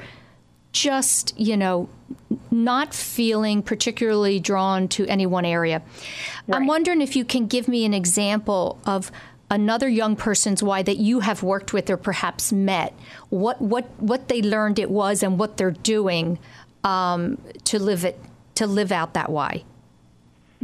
[0.71, 1.87] just, you know,
[2.51, 5.81] not feeling particularly drawn to any one area.
[6.47, 6.57] Right.
[6.57, 9.11] I'm wondering if you can give me an example of
[9.53, 12.93] another young person's why that you have worked with or perhaps met,
[13.29, 16.39] what what what they learned it was and what they're doing
[16.83, 18.19] um, to live it
[18.55, 19.63] to live out that why.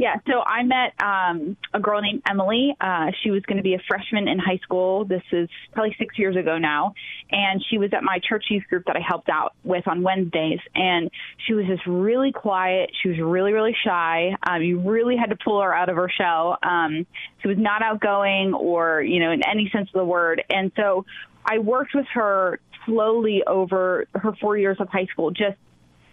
[0.00, 2.74] Yeah, so I met um, a girl named Emily.
[2.80, 5.04] Uh, she was going to be a freshman in high school.
[5.04, 6.94] This is probably six years ago now.
[7.30, 10.60] And she was at my church youth group that I helped out with on Wednesdays.
[10.74, 11.10] And
[11.46, 12.92] she was just really quiet.
[13.02, 14.34] She was really, really shy.
[14.48, 16.56] Um, you really had to pull her out of her shell.
[16.62, 17.06] Um,
[17.42, 20.42] she was not outgoing or, you know, in any sense of the word.
[20.48, 21.04] And so
[21.44, 25.58] I worked with her slowly over her four years of high school, just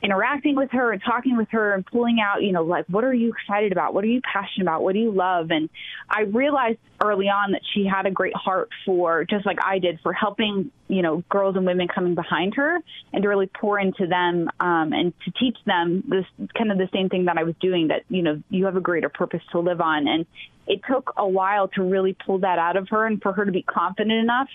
[0.03, 3.13] interacting with her and talking with her and pulling out, you know, like, what are
[3.13, 3.93] you excited about?
[3.93, 4.83] What are you passionate about?
[4.83, 5.49] What do you love?
[5.49, 5.69] And
[6.09, 9.99] I realized early on that she had a great heart for, just like I did,
[10.01, 12.79] for helping, you know, girls and women coming behind her
[13.11, 16.89] and to really pour into them um, and to teach them this kind of the
[16.93, 19.59] same thing that I was doing that, you know, you have a greater purpose to
[19.59, 20.07] live on.
[20.07, 20.25] And
[20.67, 23.51] it took a while to really pull that out of her and for her to
[23.51, 24.49] be confident enough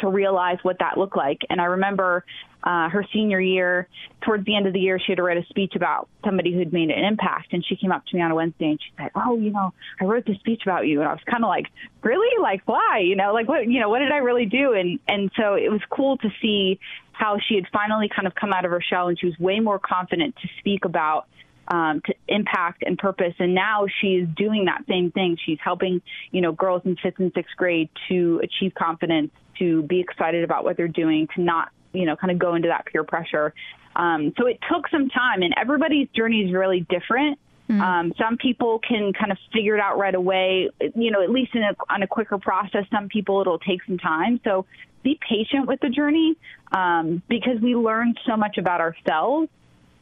[0.00, 1.40] to realize what that looked like.
[1.48, 2.24] And I remember
[2.62, 3.88] uh, her senior year,
[4.22, 6.72] towards the end of the year, she had to write a speech about somebody who'd
[6.72, 7.52] made an impact.
[7.52, 9.72] And she came up to me on a Wednesday and she said, "Oh, you know,
[10.00, 11.66] I wrote this speech about you." And I was kind of like,
[12.02, 12.40] "Really?
[12.40, 12.98] Like, why?
[13.04, 13.66] You know, like what?
[13.66, 16.78] You know, what did I really do?" And and so it was cool to see
[17.12, 19.60] how she had finally kind of come out of her shell and she was way
[19.60, 21.26] more confident to speak about
[21.70, 23.34] um, to impact and purpose.
[23.38, 25.36] And now she's doing that same thing.
[25.44, 30.00] She's helping, you know, girls in fifth and sixth grade to achieve confidence, to be
[30.00, 33.04] excited about what they're doing, to not, you know, kind of go into that peer
[33.04, 33.54] pressure.
[33.96, 37.38] Um, so it took some time, and everybody's journey is really different.
[37.68, 37.80] Mm-hmm.
[37.80, 41.54] Um, some people can kind of figure it out right away, you know, at least
[41.54, 42.84] in a, on a quicker process.
[42.90, 44.40] Some people it'll take some time.
[44.42, 44.66] So
[45.02, 46.36] be patient with the journey
[46.72, 49.48] um, because we learn so much about ourselves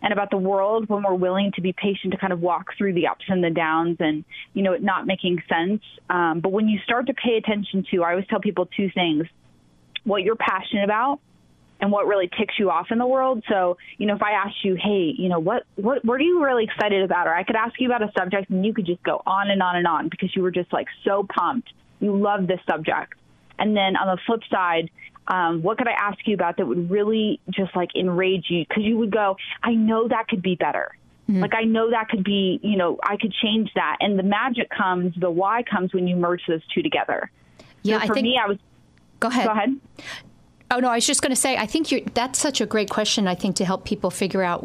[0.01, 2.95] and about the world when we're willing to be patient to kind of walk through
[2.95, 4.25] the ups and the downs and
[4.55, 8.05] you know it not making sense um, but when you start to pay attention to
[8.05, 9.27] i always tell people two things
[10.05, 11.19] what you're passionate about
[11.81, 14.65] and what really ticks you off in the world so you know if i asked
[14.65, 17.57] you hey you know what what what are you really excited about or i could
[17.57, 20.09] ask you about a subject and you could just go on and on and on
[20.09, 23.15] because you were just like so pumped you love this subject
[23.59, 24.91] and then on the flip side
[25.29, 28.65] um, what could I ask you about that would really just like enrage you?
[28.67, 30.97] Because you would go, I know that could be better.
[31.29, 31.41] Mm-hmm.
[31.41, 33.99] Like I know that could be, you know, I could change that.
[34.01, 37.31] And the magic comes, the why comes when you merge those two together.
[37.83, 38.59] Yeah, so for I think, me, I was.
[39.21, 39.47] Go ahead.
[39.47, 39.77] Go ahead.
[40.71, 41.57] Oh no, I was just going to say.
[41.57, 43.27] I think that's such a great question.
[43.27, 44.59] I think to help people figure out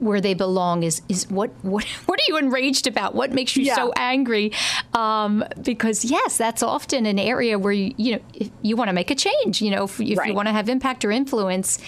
[0.00, 3.14] where they belong is is what what what are you enraged about?
[3.14, 3.74] What makes you yeah.
[3.74, 4.52] so angry?
[4.94, 9.10] Um, because yes, that's often an area where you you know you want to make
[9.10, 9.60] a change.
[9.60, 10.28] You know, if, if right.
[10.28, 11.78] you want to have impact or influence,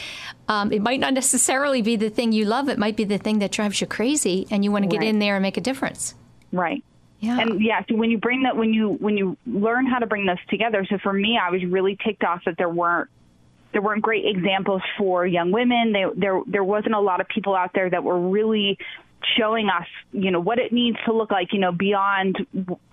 [0.49, 2.69] um, it might not necessarily be the thing you love.
[2.69, 5.19] It might be the thing that drives you crazy, and you want to get in
[5.19, 6.15] there and make a difference.
[6.53, 6.85] Right.
[7.21, 7.41] Yeah.
[7.41, 10.27] And yeah, so when you bring that, when you when you learn how to bring
[10.27, 10.85] those together.
[10.91, 13.09] So for me, I was really ticked off that there weren't
[13.73, 15.93] there weren't great examples for young women.
[15.93, 18.79] They, there there wasn't a lot of people out there that were really
[19.39, 22.45] showing us, you know, what it needs to look like, you know, beyond,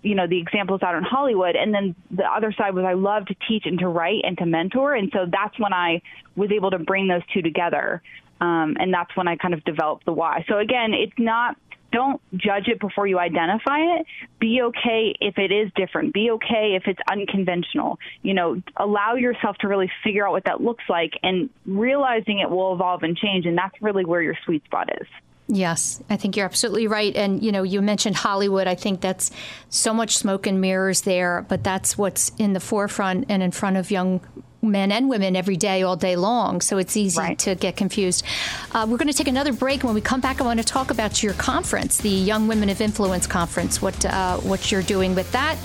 [0.04, 1.56] you know, the examples out in Hollywood.
[1.56, 4.46] And then the other side was I love to teach and to write and to
[4.46, 4.94] mentor.
[4.94, 6.02] And so that's when I
[6.36, 8.02] was able to bring those two together.
[8.42, 10.46] Um, and that's when I kind of developed the why.
[10.48, 11.58] So again, it's not
[11.92, 14.06] don't judge it before you identify it.
[14.40, 16.14] Be okay if it is different.
[16.14, 18.00] Be okay if it's unconventional.
[18.22, 22.50] You know, allow yourself to really figure out what that looks like and realizing it
[22.50, 23.46] will evolve and change.
[23.46, 25.08] And that's really where your sweet spot is.
[25.52, 27.16] Yes, I think you're absolutely right.
[27.16, 28.68] And, you know, you mentioned Hollywood.
[28.68, 29.32] I think that's
[29.70, 33.76] so much smoke and mirrors there, but that's what's in the forefront and in front
[33.76, 34.22] of young
[34.62, 36.62] men and women every day, all day long.
[36.62, 37.40] So it's easy right.
[37.40, 38.26] to get confused.
[38.72, 39.84] Uh, we're going to take another break.
[39.84, 42.82] When we come back, I want to talk about your conference, the Young Women of
[42.82, 45.58] Influence Conference, what, uh, what you're doing with that.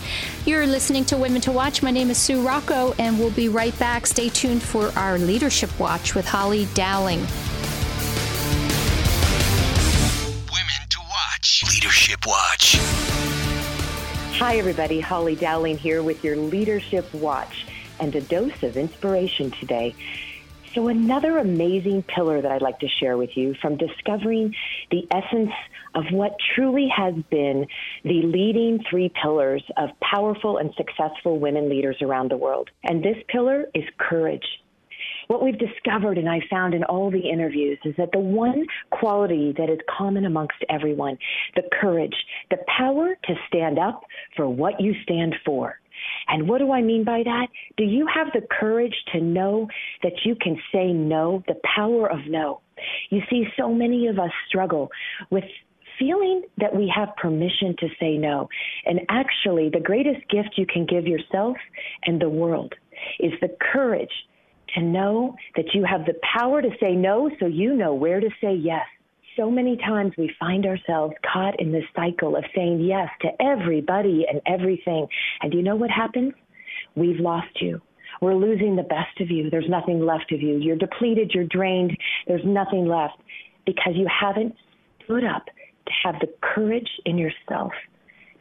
[0.45, 1.83] You're listening to Women to Watch.
[1.83, 4.07] My name is Sue Rocco, and we'll be right back.
[4.07, 7.21] Stay tuned for our Leadership Watch with Holly Dowling.
[10.51, 11.65] Women to Watch.
[11.69, 12.77] Leadership Watch.
[14.39, 15.01] Hi, everybody.
[15.01, 17.67] Holly Dowling here with your Leadership Watch
[18.01, 19.97] and a dose of inspiration today.
[20.75, 24.53] So, another amazing pillar that I'd like to share with you from discovering
[24.91, 25.53] the essence
[25.95, 27.67] of what truly has been
[28.03, 32.71] the leading three pillars of powerful and successful women leaders around the world.
[32.83, 34.45] And this pillar is courage.
[35.29, 39.55] What we've discovered, and I found in all the interviews, is that the one quality
[39.57, 41.17] that is common amongst everyone
[41.55, 42.15] the courage,
[42.51, 44.03] the power to stand up
[44.37, 45.79] for what you stand for.
[46.29, 47.49] And what do I mean by that?
[47.77, 49.69] Do you have the courage to know
[50.03, 52.61] that you can say no, the power of no?
[53.11, 54.91] You see, so many of us struggle
[55.31, 55.45] with
[55.99, 58.49] feeling that we have permission to say no.
[58.85, 61.57] And actually, the greatest gift you can give yourself
[62.05, 62.75] and the world
[63.21, 64.11] is the courage
[64.75, 68.31] to know that you have the power to say no so you know where to
[68.41, 68.87] say yes.
[69.37, 74.27] So many times we find ourselves caught in this cycle of saying yes to everybody
[74.31, 75.07] and everything.
[75.41, 76.33] And do you know what happens?
[76.95, 77.81] We've lost you.
[78.21, 79.51] We're losing the best of you.
[79.51, 80.57] There's nothing left of you.
[80.59, 83.15] You're depleted, you're drained, there's nothing left
[83.67, 84.55] because you haven't
[85.05, 87.73] stood up to have the courage in yourself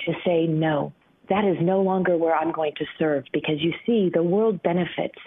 [0.05, 0.93] to say no
[1.30, 5.17] that is no longer where I'm going to serve because you see, the world benefits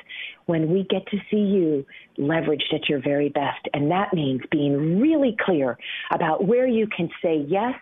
[0.46, 1.86] when we get to see you
[2.18, 3.66] leveraged at your very best.
[3.72, 5.78] And that means being really clear
[6.12, 7.74] about where you can say yes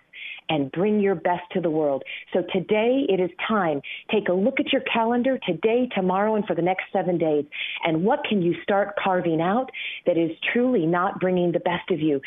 [0.49, 2.03] and bring your best to the world.
[2.33, 3.81] So today it is time.
[4.11, 7.45] Take a look at your calendar today, tomorrow, and for the next seven days.
[7.85, 9.71] And what can you start carving out
[10.07, 12.21] that is truly not bringing the best of you?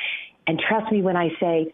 [0.48, 1.74] And trust me when I say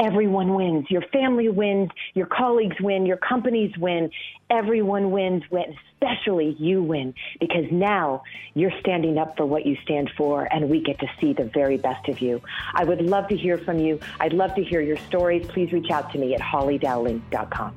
[0.00, 0.86] everyone wins.
[0.90, 4.10] Your family wins, your colleagues win, your companies win.
[4.48, 8.22] Everyone wins, win, especially you win, because now
[8.54, 11.76] you're standing up for what you stand for, and we get to see the very
[11.76, 12.40] best of you.
[12.74, 14.00] I would love to hear from you.
[14.18, 15.46] I'd love to hear your stories.
[15.46, 17.76] Please reach out to me at hollydowling.com.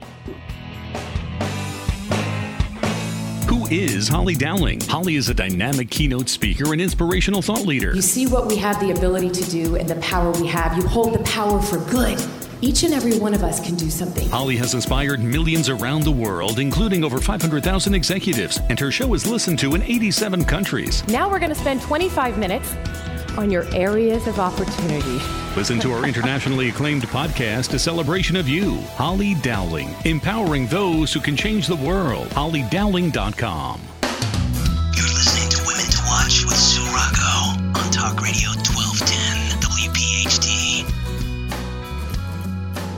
[3.54, 4.82] Who is Holly Dowling?
[4.82, 7.94] Holly is a dynamic keynote speaker and inspirational thought leader.
[7.94, 10.76] You see what we have the ability to do and the power we have.
[10.76, 12.20] You hold the power for good.
[12.62, 14.28] Each and every one of us can do something.
[14.30, 19.28] Holly has inspired millions around the world, including over 500,000 executives, and her show is
[19.28, 21.08] listened to in 87 countries.
[21.08, 22.74] Now we're going to spend 25 minutes
[23.38, 25.20] on your areas of opportunity.
[25.56, 31.20] Listen to our internationally acclaimed podcast, A Celebration of You, Holly Dowling, empowering those who
[31.20, 32.28] can change the world.
[32.30, 33.82] HollyDowling.com.
[34.96, 38.83] You're listening to Women to Watch with Sue Rocco on Talk Radio 1210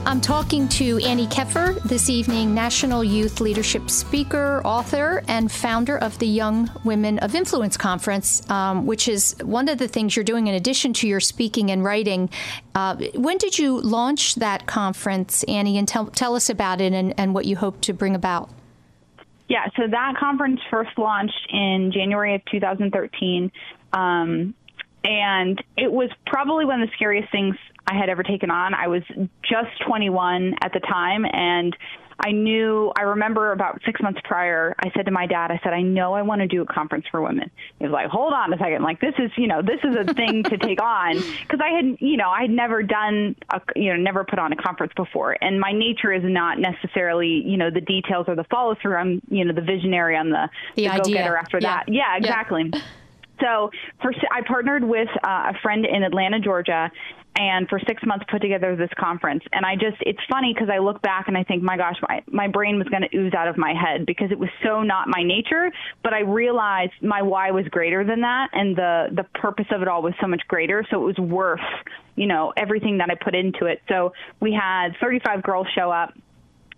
[0.06, 6.16] I'm talking to Anni Keffer this evening, National Youth Leadership Speaker, author, and founder of
[6.20, 10.46] the Young Women of Influence Conference, um, which is one of the things you're doing
[10.46, 12.30] in addition to your speaking and writing.
[12.72, 15.76] Uh, when did you launch that conference, Anni?
[15.76, 18.48] And tell, tell us about it and, and what you hope to bring about.
[19.48, 23.50] Yeah, so that conference first launched in January of 2013.
[23.92, 24.54] Um,
[25.02, 27.56] and it was probably one of the scariest things
[27.86, 28.74] I had ever taken on.
[28.74, 29.02] I was
[29.42, 31.76] just 21 at the time, and
[32.18, 35.74] I knew, I remember about six months prior, I said to my dad, I said,
[35.74, 37.50] I know I want to do a conference for women.
[37.78, 38.82] He was like, hold on a second.
[38.82, 41.16] Like, this is, you know, this is a thing to take on.
[41.48, 44.52] Cause I had, you know, I had never done, a, you know, never put on
[44.52, 45.36] a conference before.
[45.42, 48.96] And my nature is not necessarily, you know, the details or the follow through.
[48.96, 51.76] I'm, you know, the visionary, I'm the, the, the go getter after yeah.
[51.84, 51.92] that.
[51.92, 52.70] Yeah, exactly.
[52.72, 52.80] Yeah.
[53.40, 53.70] So
[54.00, 56.90] for, I partnered with uh, a friend in Atlanta, Georgia,
[57.38, 59.42] and for six months put together this conference.
[59.52, 62.22] And I just, it's funny because I look back and I think, my gosh, my,
[62.26, 65.08] my brain was going to ooze out of my head because it was so not
[65.08, 65.70] my nature.
[66.02, 69.88] But I realized my why was greater than that, and the the purpose of it
[69.88, 70.84] all was so much greater.
[70.90, 71.60] So it was worth,
[72.14, 73.82] you know, everything that I put into it.
[73.88, 76.14] So we had 35 girls show up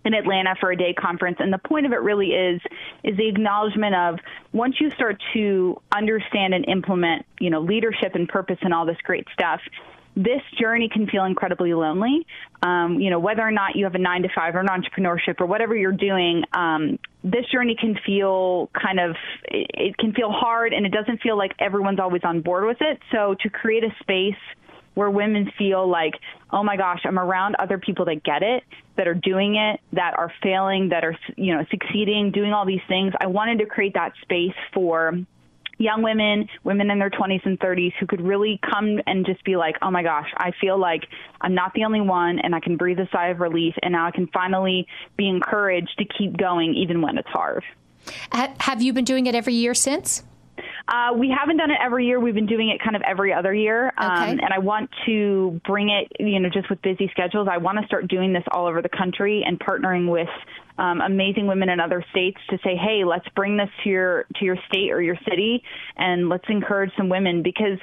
[0.05, 2.61] in Atlanta for a day conference and the point of it really is
[3.03, 4.17] is the acknowledgement of
[4.53, 8.97] once you start to understand and implement you know leadership and purpose and all this
[9.03, 9.59] great stuff
[10.23, 12.27] this journey can feel incredibly lonely.
[12.61, 15.39] Um, you know, whether or not you have a nine to five or an entrepreneurship
[15.39, 19.15] or whatever you're doing, um, this journey can feel kind of,
[19.45, 22.81] it, it can feel hard and it doesn't feel like everyone's always on board with
[22.81, 22.99] it.
[23.13, 24.41] So to create a space
[24.95, 26.15] where women feel like,
[26.51, 28.63] oh my gosh, I'm around other people that get it,
[28.97, 32.81] that are doing it, that are failing, that are, you know, succeeding, doing all these
[32.89, 33.13] things.
[33.21, 35.13] I wanted to create that space for
[35.79, 39.55] young women, women in their 20s and 30s who could really come and just be
[39.55, 41.05] like, oh my gosh, I feel like
[41.41, 44.05] I'm not the only one and I can breathe a sigh of relief and now
[44.05, 44.85] I can finally
[45.17, 47.63] be encouraged to keep going even when it's hard.
[48.31, 50.23] Have you been doing it every year since?
[50.87, 52.19] Uh, we haven't done it every year.
[52.19, 53.93] We've been doing it kind of every other year.
[53.97, 54.31] Um, okay.
[54.31, 57.85] and I want to bring it, you know, just with busy schedules, I want to
[57.85, 60.27] start doing this all over the country and partnering with
[60.79, 64.45] um, amazing women in other states to say, hey, let's bring this to your to
[64.45, 65.61] your state or your city,
[65.97, 67.77] and let's encourage some women because,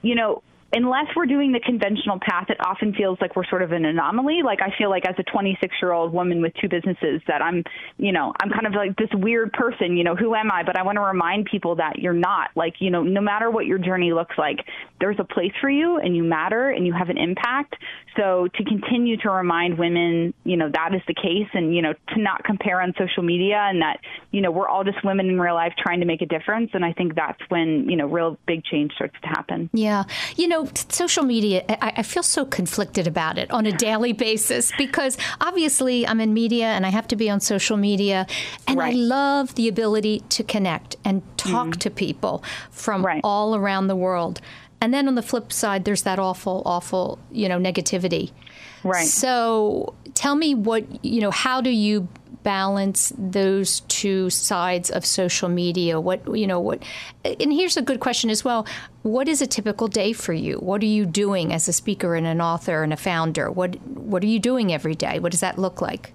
[0.00, 0.42] you know,
[0.72, 4.42] unless we're doing the conventional path, it often feels like we're sort of an anomaly.
[4.44, 7.64] Like I feel like as a 26 year old woman with two businesses that I'm,
[7.96, 10.62] you know, I'm kind of like this weird person, you know, who am I?
[10.62, 13.66] But I want to remind people that you're not like, you know, no matter what
[13.66, 14.58] your journey looks like,
[15.00, 17.76] there's a place for you and you matter and you have an impact.
[18.16, 21.94] So to continue to remind women, you know, that is the case and, you know,
[22.14, 24.00] to not compare on social media and that,
[24.32, 26.70] you know, we're all just women in real life trying to make a difference.
[26.74, 29.70] And I think that's when, you know, real big change starts to happen.
[29.72, 30.04] Yeah.
[30.36, 34.12] You know, know, social media, I, I, feel so conflicted about it on a daily
[34.12, 38.26] basis because obviously I'm in media and I have to be on social media.
[38.66, 38.94] And right.
[38.94, 41.72] I love the ability to connect and talk mm-hmm.
[41.72, 43.20] to people from right.
[43.24, 44.40] all around the world.
[44.80, 48.30] And then on the flip side, there's that awful, awful, you know, negativity.
[48.84, 49.06] Right.
[49.06, 52.08] So tell me what, you know, how do you
[52.48, 56.00] balance those two sides of social media?
[56.00, 56.82] What, you know, what,
[57.22, 58.66] and here's a good question as well.
[59.02, 60.56] What is a typical day for you?
[60.56, 63.50] What are you doing as a speaker and an author and a founder?
[63.50, 65.18] What, what are you doing every day?
[65.18, 66.14] What does that look like?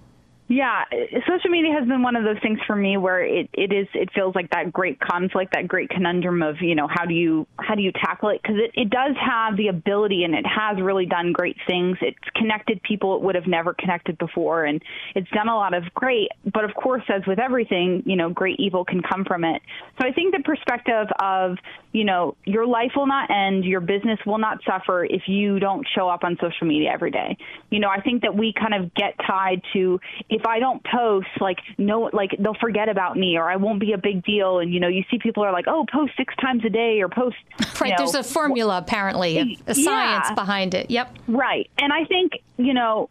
[0.54, 0.84] Yeah,
[1.28, 4.10] social media has been one of those things for me where it, it is it
[4.14, 7.74] feels like that great conflict, that great conundrum of you know how do you how
[7.74, 11.08] do you tackle it because it, it does have the ability and it has really
[11.08, 11.98] done great things.
[12.02, 14.84] It's connected people it would have never connected before, and
[15.16, 16.30] it's done a lot of great.
[16.54, 19.60] But of course, as with everything, you know, great evil can come from it.
[20.00, 21.58] So I think the perspective of
[21.94, 25.88] you know your life will not end, your business will not suffer if you don't
[25.96, 27.38] show up on social media every day.
[27.72, 30.00] You know, I think that we kind of get tied to
[30.30, 33.94] if I don't post, like no, like they'll forget about me, or I won't be
[33.94, 34.60] a big deal.
[34.60, 37.10] And you know, you see people are like, oh, post six times a day, or
[37.10, 37.36] post.
[37.82, 37.90] Right.
[37.90, 39.38] Know, there's a formula apparently,
[39.68, 40.34] a, a science yeah.
[40.36, 40.90] behind it.
[40.90, 41.18] Yep.
[41.28, 41.70] Right.
[41.78, 43.10] And I think you know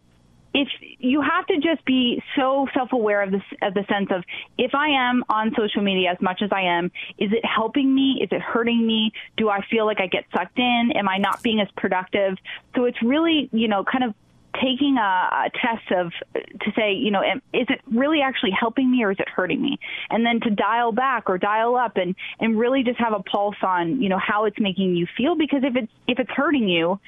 [0.54, 0.68] if
[0.98, 4.22] you have to just be so self-aware of this of the sense of
[4.58, 6.86] if I am on social media as much as I am,
[7.18, 8.20] is it helping me?
[8.22, 9.12] Is it hurting me?
[9.36, 10.92] Do I feel like I get sucked in?
[10.94, 12.36] Am I not being as productive?
[12.76, 14.14] So it's really, you know, kind of
[14.54, 17.22] taking a, a test of to say, you know,
[17.52, 19.78] is it really actually helping me or is it hurting me?
[20.10, 23.56] And then to dial back or dial up and and really just have a pulse
[23.62, 27.00] on, you know, how it's making you feel because if it's if it's hurting you,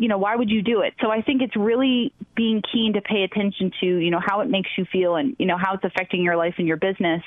[0.00, 0.94] you know, why would you do it?
[1.02, 4.48] So I think it's really being keen to pay attention to, you know, how it
[4.48, 7.22] makes you feel and, you know, how it's affecting your life and your business.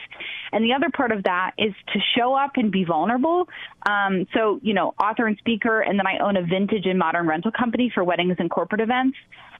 [0.52, 3.48] And the other part of that is to show up and be vulnerable.
[3.88, 7.28] Um, so, you know, author and speaker, and then I own a vintage and modern
[7.28, 9.18] rental company for weddings and corporate events.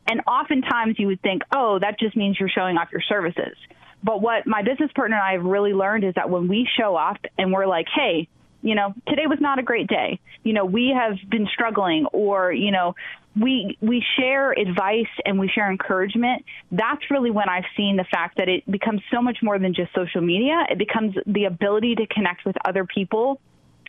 [0.08, 3.56] And oftentimes you would think, oh, that just means you're showing off your services.
[4.04, 6.96] But what my business partner and I have really learned is that when we show
[6.96, 8.28] up and we're like, hey,
[8.62, 10.20] you know, today was not a great day.
[10.44, 12.96] You know, we have been struggling or, you know,
[13.36, 16.46] we we share advice and we share encouragement.
[16.72, 19.94] That's really when I've seen the fact that it becomes so much more than just
[19.94, 20.66] social media.
[20.70, 23.40] It becomes the ability to connect with other people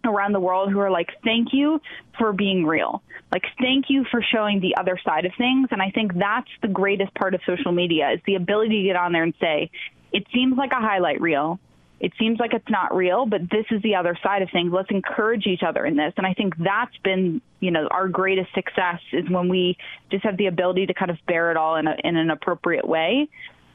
[0.07, 1.81] around the world who are like, thank you
[2.19, 3.03] for being real.
[3.33, 5.69] Like, thank you for showing the other side of things.
[5.71, 8.97] And I think that's the greatest part of social media is the ability to get
[8.97, 9.71] on there and say,
[10.13, 11.59] it seems like a highlight reel.
[12.01, 14.73] It seems like it's not real, but this is the other side of things.
[14.73, 16.13] Let's encourage each other in this.
[16.17, 19.77] And I think that's been, you know, our greatest success is when we
[20.11, 22.87] just have the ability to kind of bear it all in, a, in an appropriate
[22.87, 23.29] way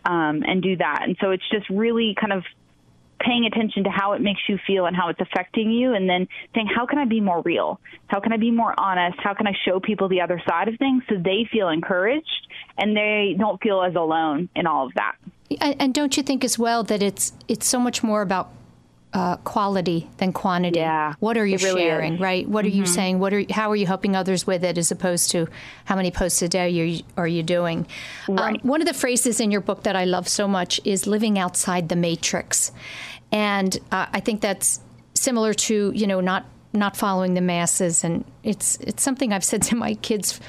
[0.05, 1.03] um, and do that.
[1.03, 2.43] And so it's just really kind of
[3.20, 6.28] paying attention to how it makes you feel and how it's affecting you and then
[6.55, 7.80] saying how can i be more real?
[8.07, 9.17] How can i be more honest?
[9.22, 12.47] How can i show people the other side of things so they feel encouraged
[12.78, 15.15] and they don't feel as alone in all of that?
[15.61, 18.51] And don't you think as well that it's it's so much more about
[19.14, 20.80] uh, quality than quantity.
[20.80, 22.20] Yeah, what are you really sharing, is.
[22.20, 22.47] right?
[22.47, 22.80] What are mm-hmm.
[22.80, 23.20] you saying?
[23.20, 25.47] What are how are you helping others with it, as opposed to
[25.86, 27.88] how many posts a day you, are you doing?
[28.28, 28.55] Right.
[28.55, 31.39] Um, one of the phrases in your book that I love so much is living
[31.39, 32.72] outside the matrix,
[33.32, 34.80] and uh, I think that's
[35.16, 39.62] similar to you know not not following the masses, and it's it's something I've said
[39.70, 40.39] to my kids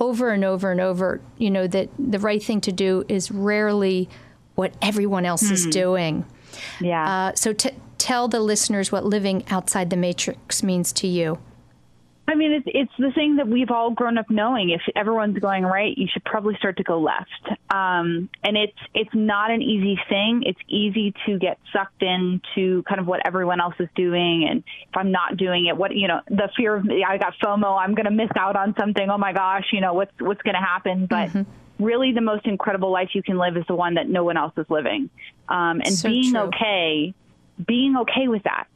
[0.00, 1.20] over and over and over.
[1.38, 4.08] You know that the right thing to do is rarely
[4.56, 5.54] what everyone else mm-hmm.
[5.54, 6.24] is doing.
[6.80, 7.28] Yeah.
[7.28, 11.38] Uh, so t- tell the listeners what living outside the matrix means to you.
[12.28, 14.68] I mean, it's it's the thing that we've all grown up knowing.
[14.68, 17.58] If everyone's going right, you should probably start to go left.
[17.70, 20.42] Um, and it's it's not an easy thing.
[20.44, 24.94] It's easy to get sucked into kind of what everyone else is doing, and if
[24.94, 27.80] I'm not doing it, what you know, the fear of I got FOMO.
[27.80, 29.08] I'm going to miss out on something.
[29.08, 31.06] Oh my gosh, you know what's what's going to happen?
[31.06, 34.24] But mm-hmm really the most incredible life you can live is the one that no
[34.24, 35.08] one else is living.
[35.48, 36.40] Um, and so being true.
[36.40, 37.14] okay,
[37.66, 38.66] being okay with that.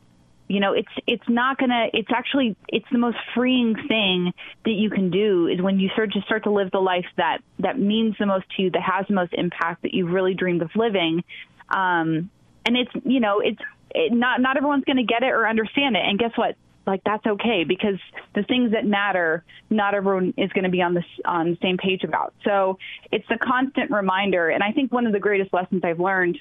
[0.48, 1.86] You know, it's it's not gonna.
[1.94, 4.32] It's actually it's the most freeing thing
[4.64, 7.38] that you can do is when you start to start to live the life that
[7.60, 10.60] that means the most to you, that has the most impact, that you've really dreamed
[10.60, 11.24] of living.
[11.70, 12.30] Um,
[12.66, 13.60] and it's you know it's
[13.94, 16.02] it, not not everyone's to get it or understand it.
[16.04, 16.56] And guess what?
[16.86, 17.98] like that's okay because
[18.34, 21.76] the things that matter not everyone is going to be on the on the same
[21.76, 22.78] page about so
[23.10, 26.38] it's a constant reminder and i think one of the greatest lessons i've learned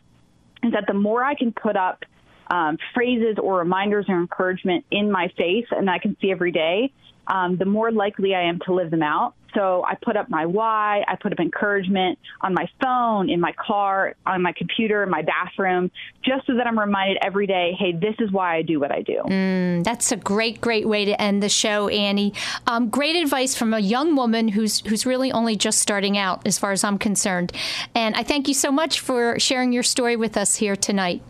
[0.63, 2.03] is that the more i can put up
[2.51, 6.91] um, phrases or reminders or encouragement in my face and i can see every day
[7.27, 9.35] um, the more likely I am to live them out.
[9.53, 13.51] So I put up my why, I put up encouragement on my phone, in my
[13.53, 15.91] car, on my computer, in my bathroom,
[16.23, 19.01] just so that I'm reminded every day, hey, this is why I do what I
[19.01, 19.21] do.
[19.25, 22.33] Mm, that's a great, great way to end the show, Anni.
[22.65, 26.57] Um, great advice from a young woman who's who's really only just starting out, as
[26.57, 27.51] far as I'm concerned.
[27.93, 31.21] And I thank you so much for sharing your story with us here tonight.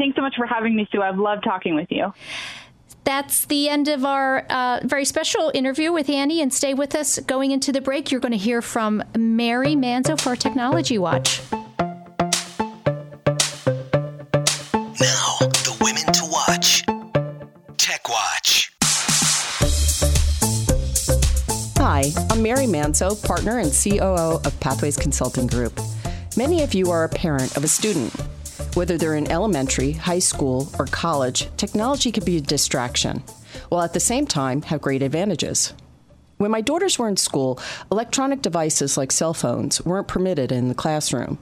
[0.00, 1.02] Thanks so much for having me, Sue.
[1.02, 2.14] I've loved talking with you.
[3.04, 6.40] that's the end of our uh, very special interview with Anni.
[6.40, 8.10] And stay with us going into the break.
[8.10, 11.42] You're going to hear from Mary Manzo for Technology Watch.
[11.52, 11.66] Now,
[15.68, 16.82] the women to watch.
[17.76, 18.72] Tech Watch.
[21.76, 25.78] Hi, I'm Mary Manzo, partner and COO of Pathways Consulting Group.
[26.38, 28.14] Many of you are a parent of a student.
[28.80, 33.22] Whether they're in elementary, high school, or college, technology can be a distraction,
[33.68, 35.74] while at the same time have great advantages.
[36.38, 37.60] When my daughters were in school,
[37.92, 41.36] electronic devices like cell phones weren't permitted in the classroom.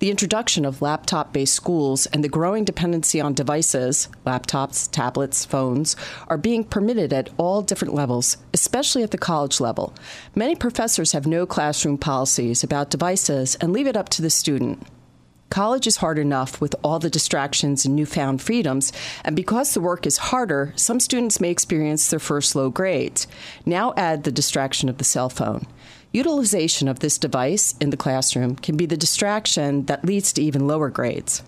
[0.00, 5.96] The introduction of laptop based schools and the growing dependency on devices laptops, tablets, phones
[6.28, 9.94] are being permitted at all different levels, especially at the college level.
[10.34, 14.86] Many professors have no classroom policies about devices and leave it up to the student.
[15.52, 18.90] College is hard enough with all the distractions and newfound freedoms,
[19.22, 23.26] and because the work is harder, some students may experience their first low grades.
[23.66, 25.66] Now add the distraction of the cell phone.
[26.10, 30.66] Utilization of this device in the classroom can be the distraction that leads to even
[30.66, 31.42] lower grades.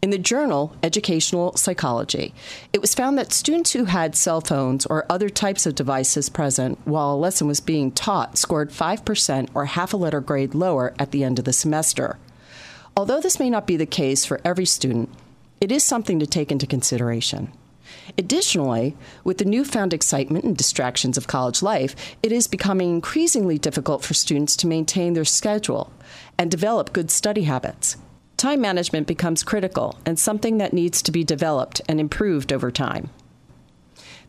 [0.00, 2.32] In the journal Educational Psychology,
[2.72, 6.78] it was found that students who had cell phones or other types of devices present
[6.86, 11.10] while a lesson was being taught scored 5% or half a letter grade lower at
[11.10, 12.16] the end of the semester.
[12.96, 15.08] Although this may not be the case for every student,
[15.60, 17.52] it is something to take into consideration.
[18.18, 24.04] Additionally, with the newfound excitement and distractions of college life, it is becoming increasingly difficult
[24.04, 25.92] for students to maintain their schedule
[26.38, 27.96] and develop good study habits.
[28.36, 33.10] Time management becomes critical and something that needs to be developed and improved over time.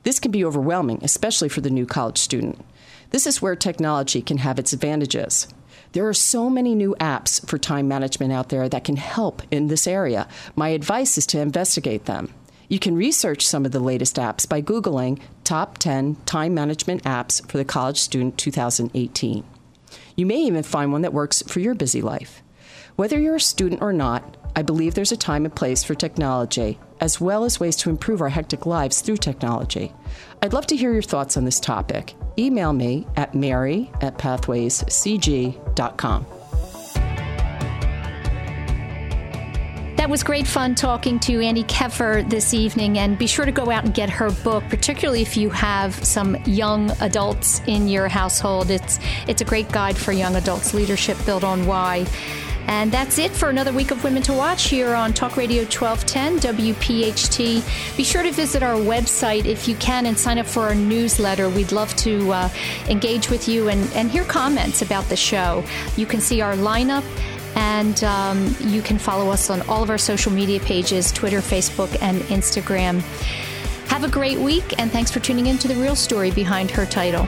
[0.04, 2.64] This can be overwhelming, especially for the new college student.
[3.10, 5.48] This is where technology can have its advantages.
[5.94, 9.68] There are so many new apps for time management out there that can help in
[9.68, 10.28] this area.
[10.56, 12.34] My advice is to investigate them.
[12.68, 17.48] You can research some of the latest apps by Googling Top 10 Time Management Apps
[17.48, 19.44] for the College Student 2018.
[20.16, 22.42] You may even find one that works for your busy life.
[22.96, 26.78] Whether you're a student or not, I believe there's a time and place for technology,
[27.00, 29.92] as well as ways to improve our hectic lives through technology.
[30.42, 32.14] I'd love to hear your thoughts on this topic.
[32.38, 36.26] Email me at mary at pathwayscg.com.
[39.96, 43.72] That was great fun talking to Anni Keffer this evening, and be sure to go
[43.72, 48.70] out and get her book, particularly if you have some young adults in your household.
[48.70, 52.06] It's it's a great guide for young adults, leadership built on why.
[52.68, 56.40] And that's it for another week of Women to Watch here on Talk Radio 1210
[56.40, 57.98] WPHT.
[57.98, 61.50] Be sure to visit our website if you can and sign up for our newsletter.
[61.50, 62.50] We'd love to uh,
[62.88, 65.64] engage with you and, and hear comments about the show.
[65.98, 67.04] You can see our lineup.
[67.56, 71.96] And um, you can follow us on all of our social media pages Twitter, Facebook,
[72.02, 73.02] and Instagram.
[73.90, 76.86] Have a great week, and thanks for tuning in to the real story behind her
[76.86, 77.28] title.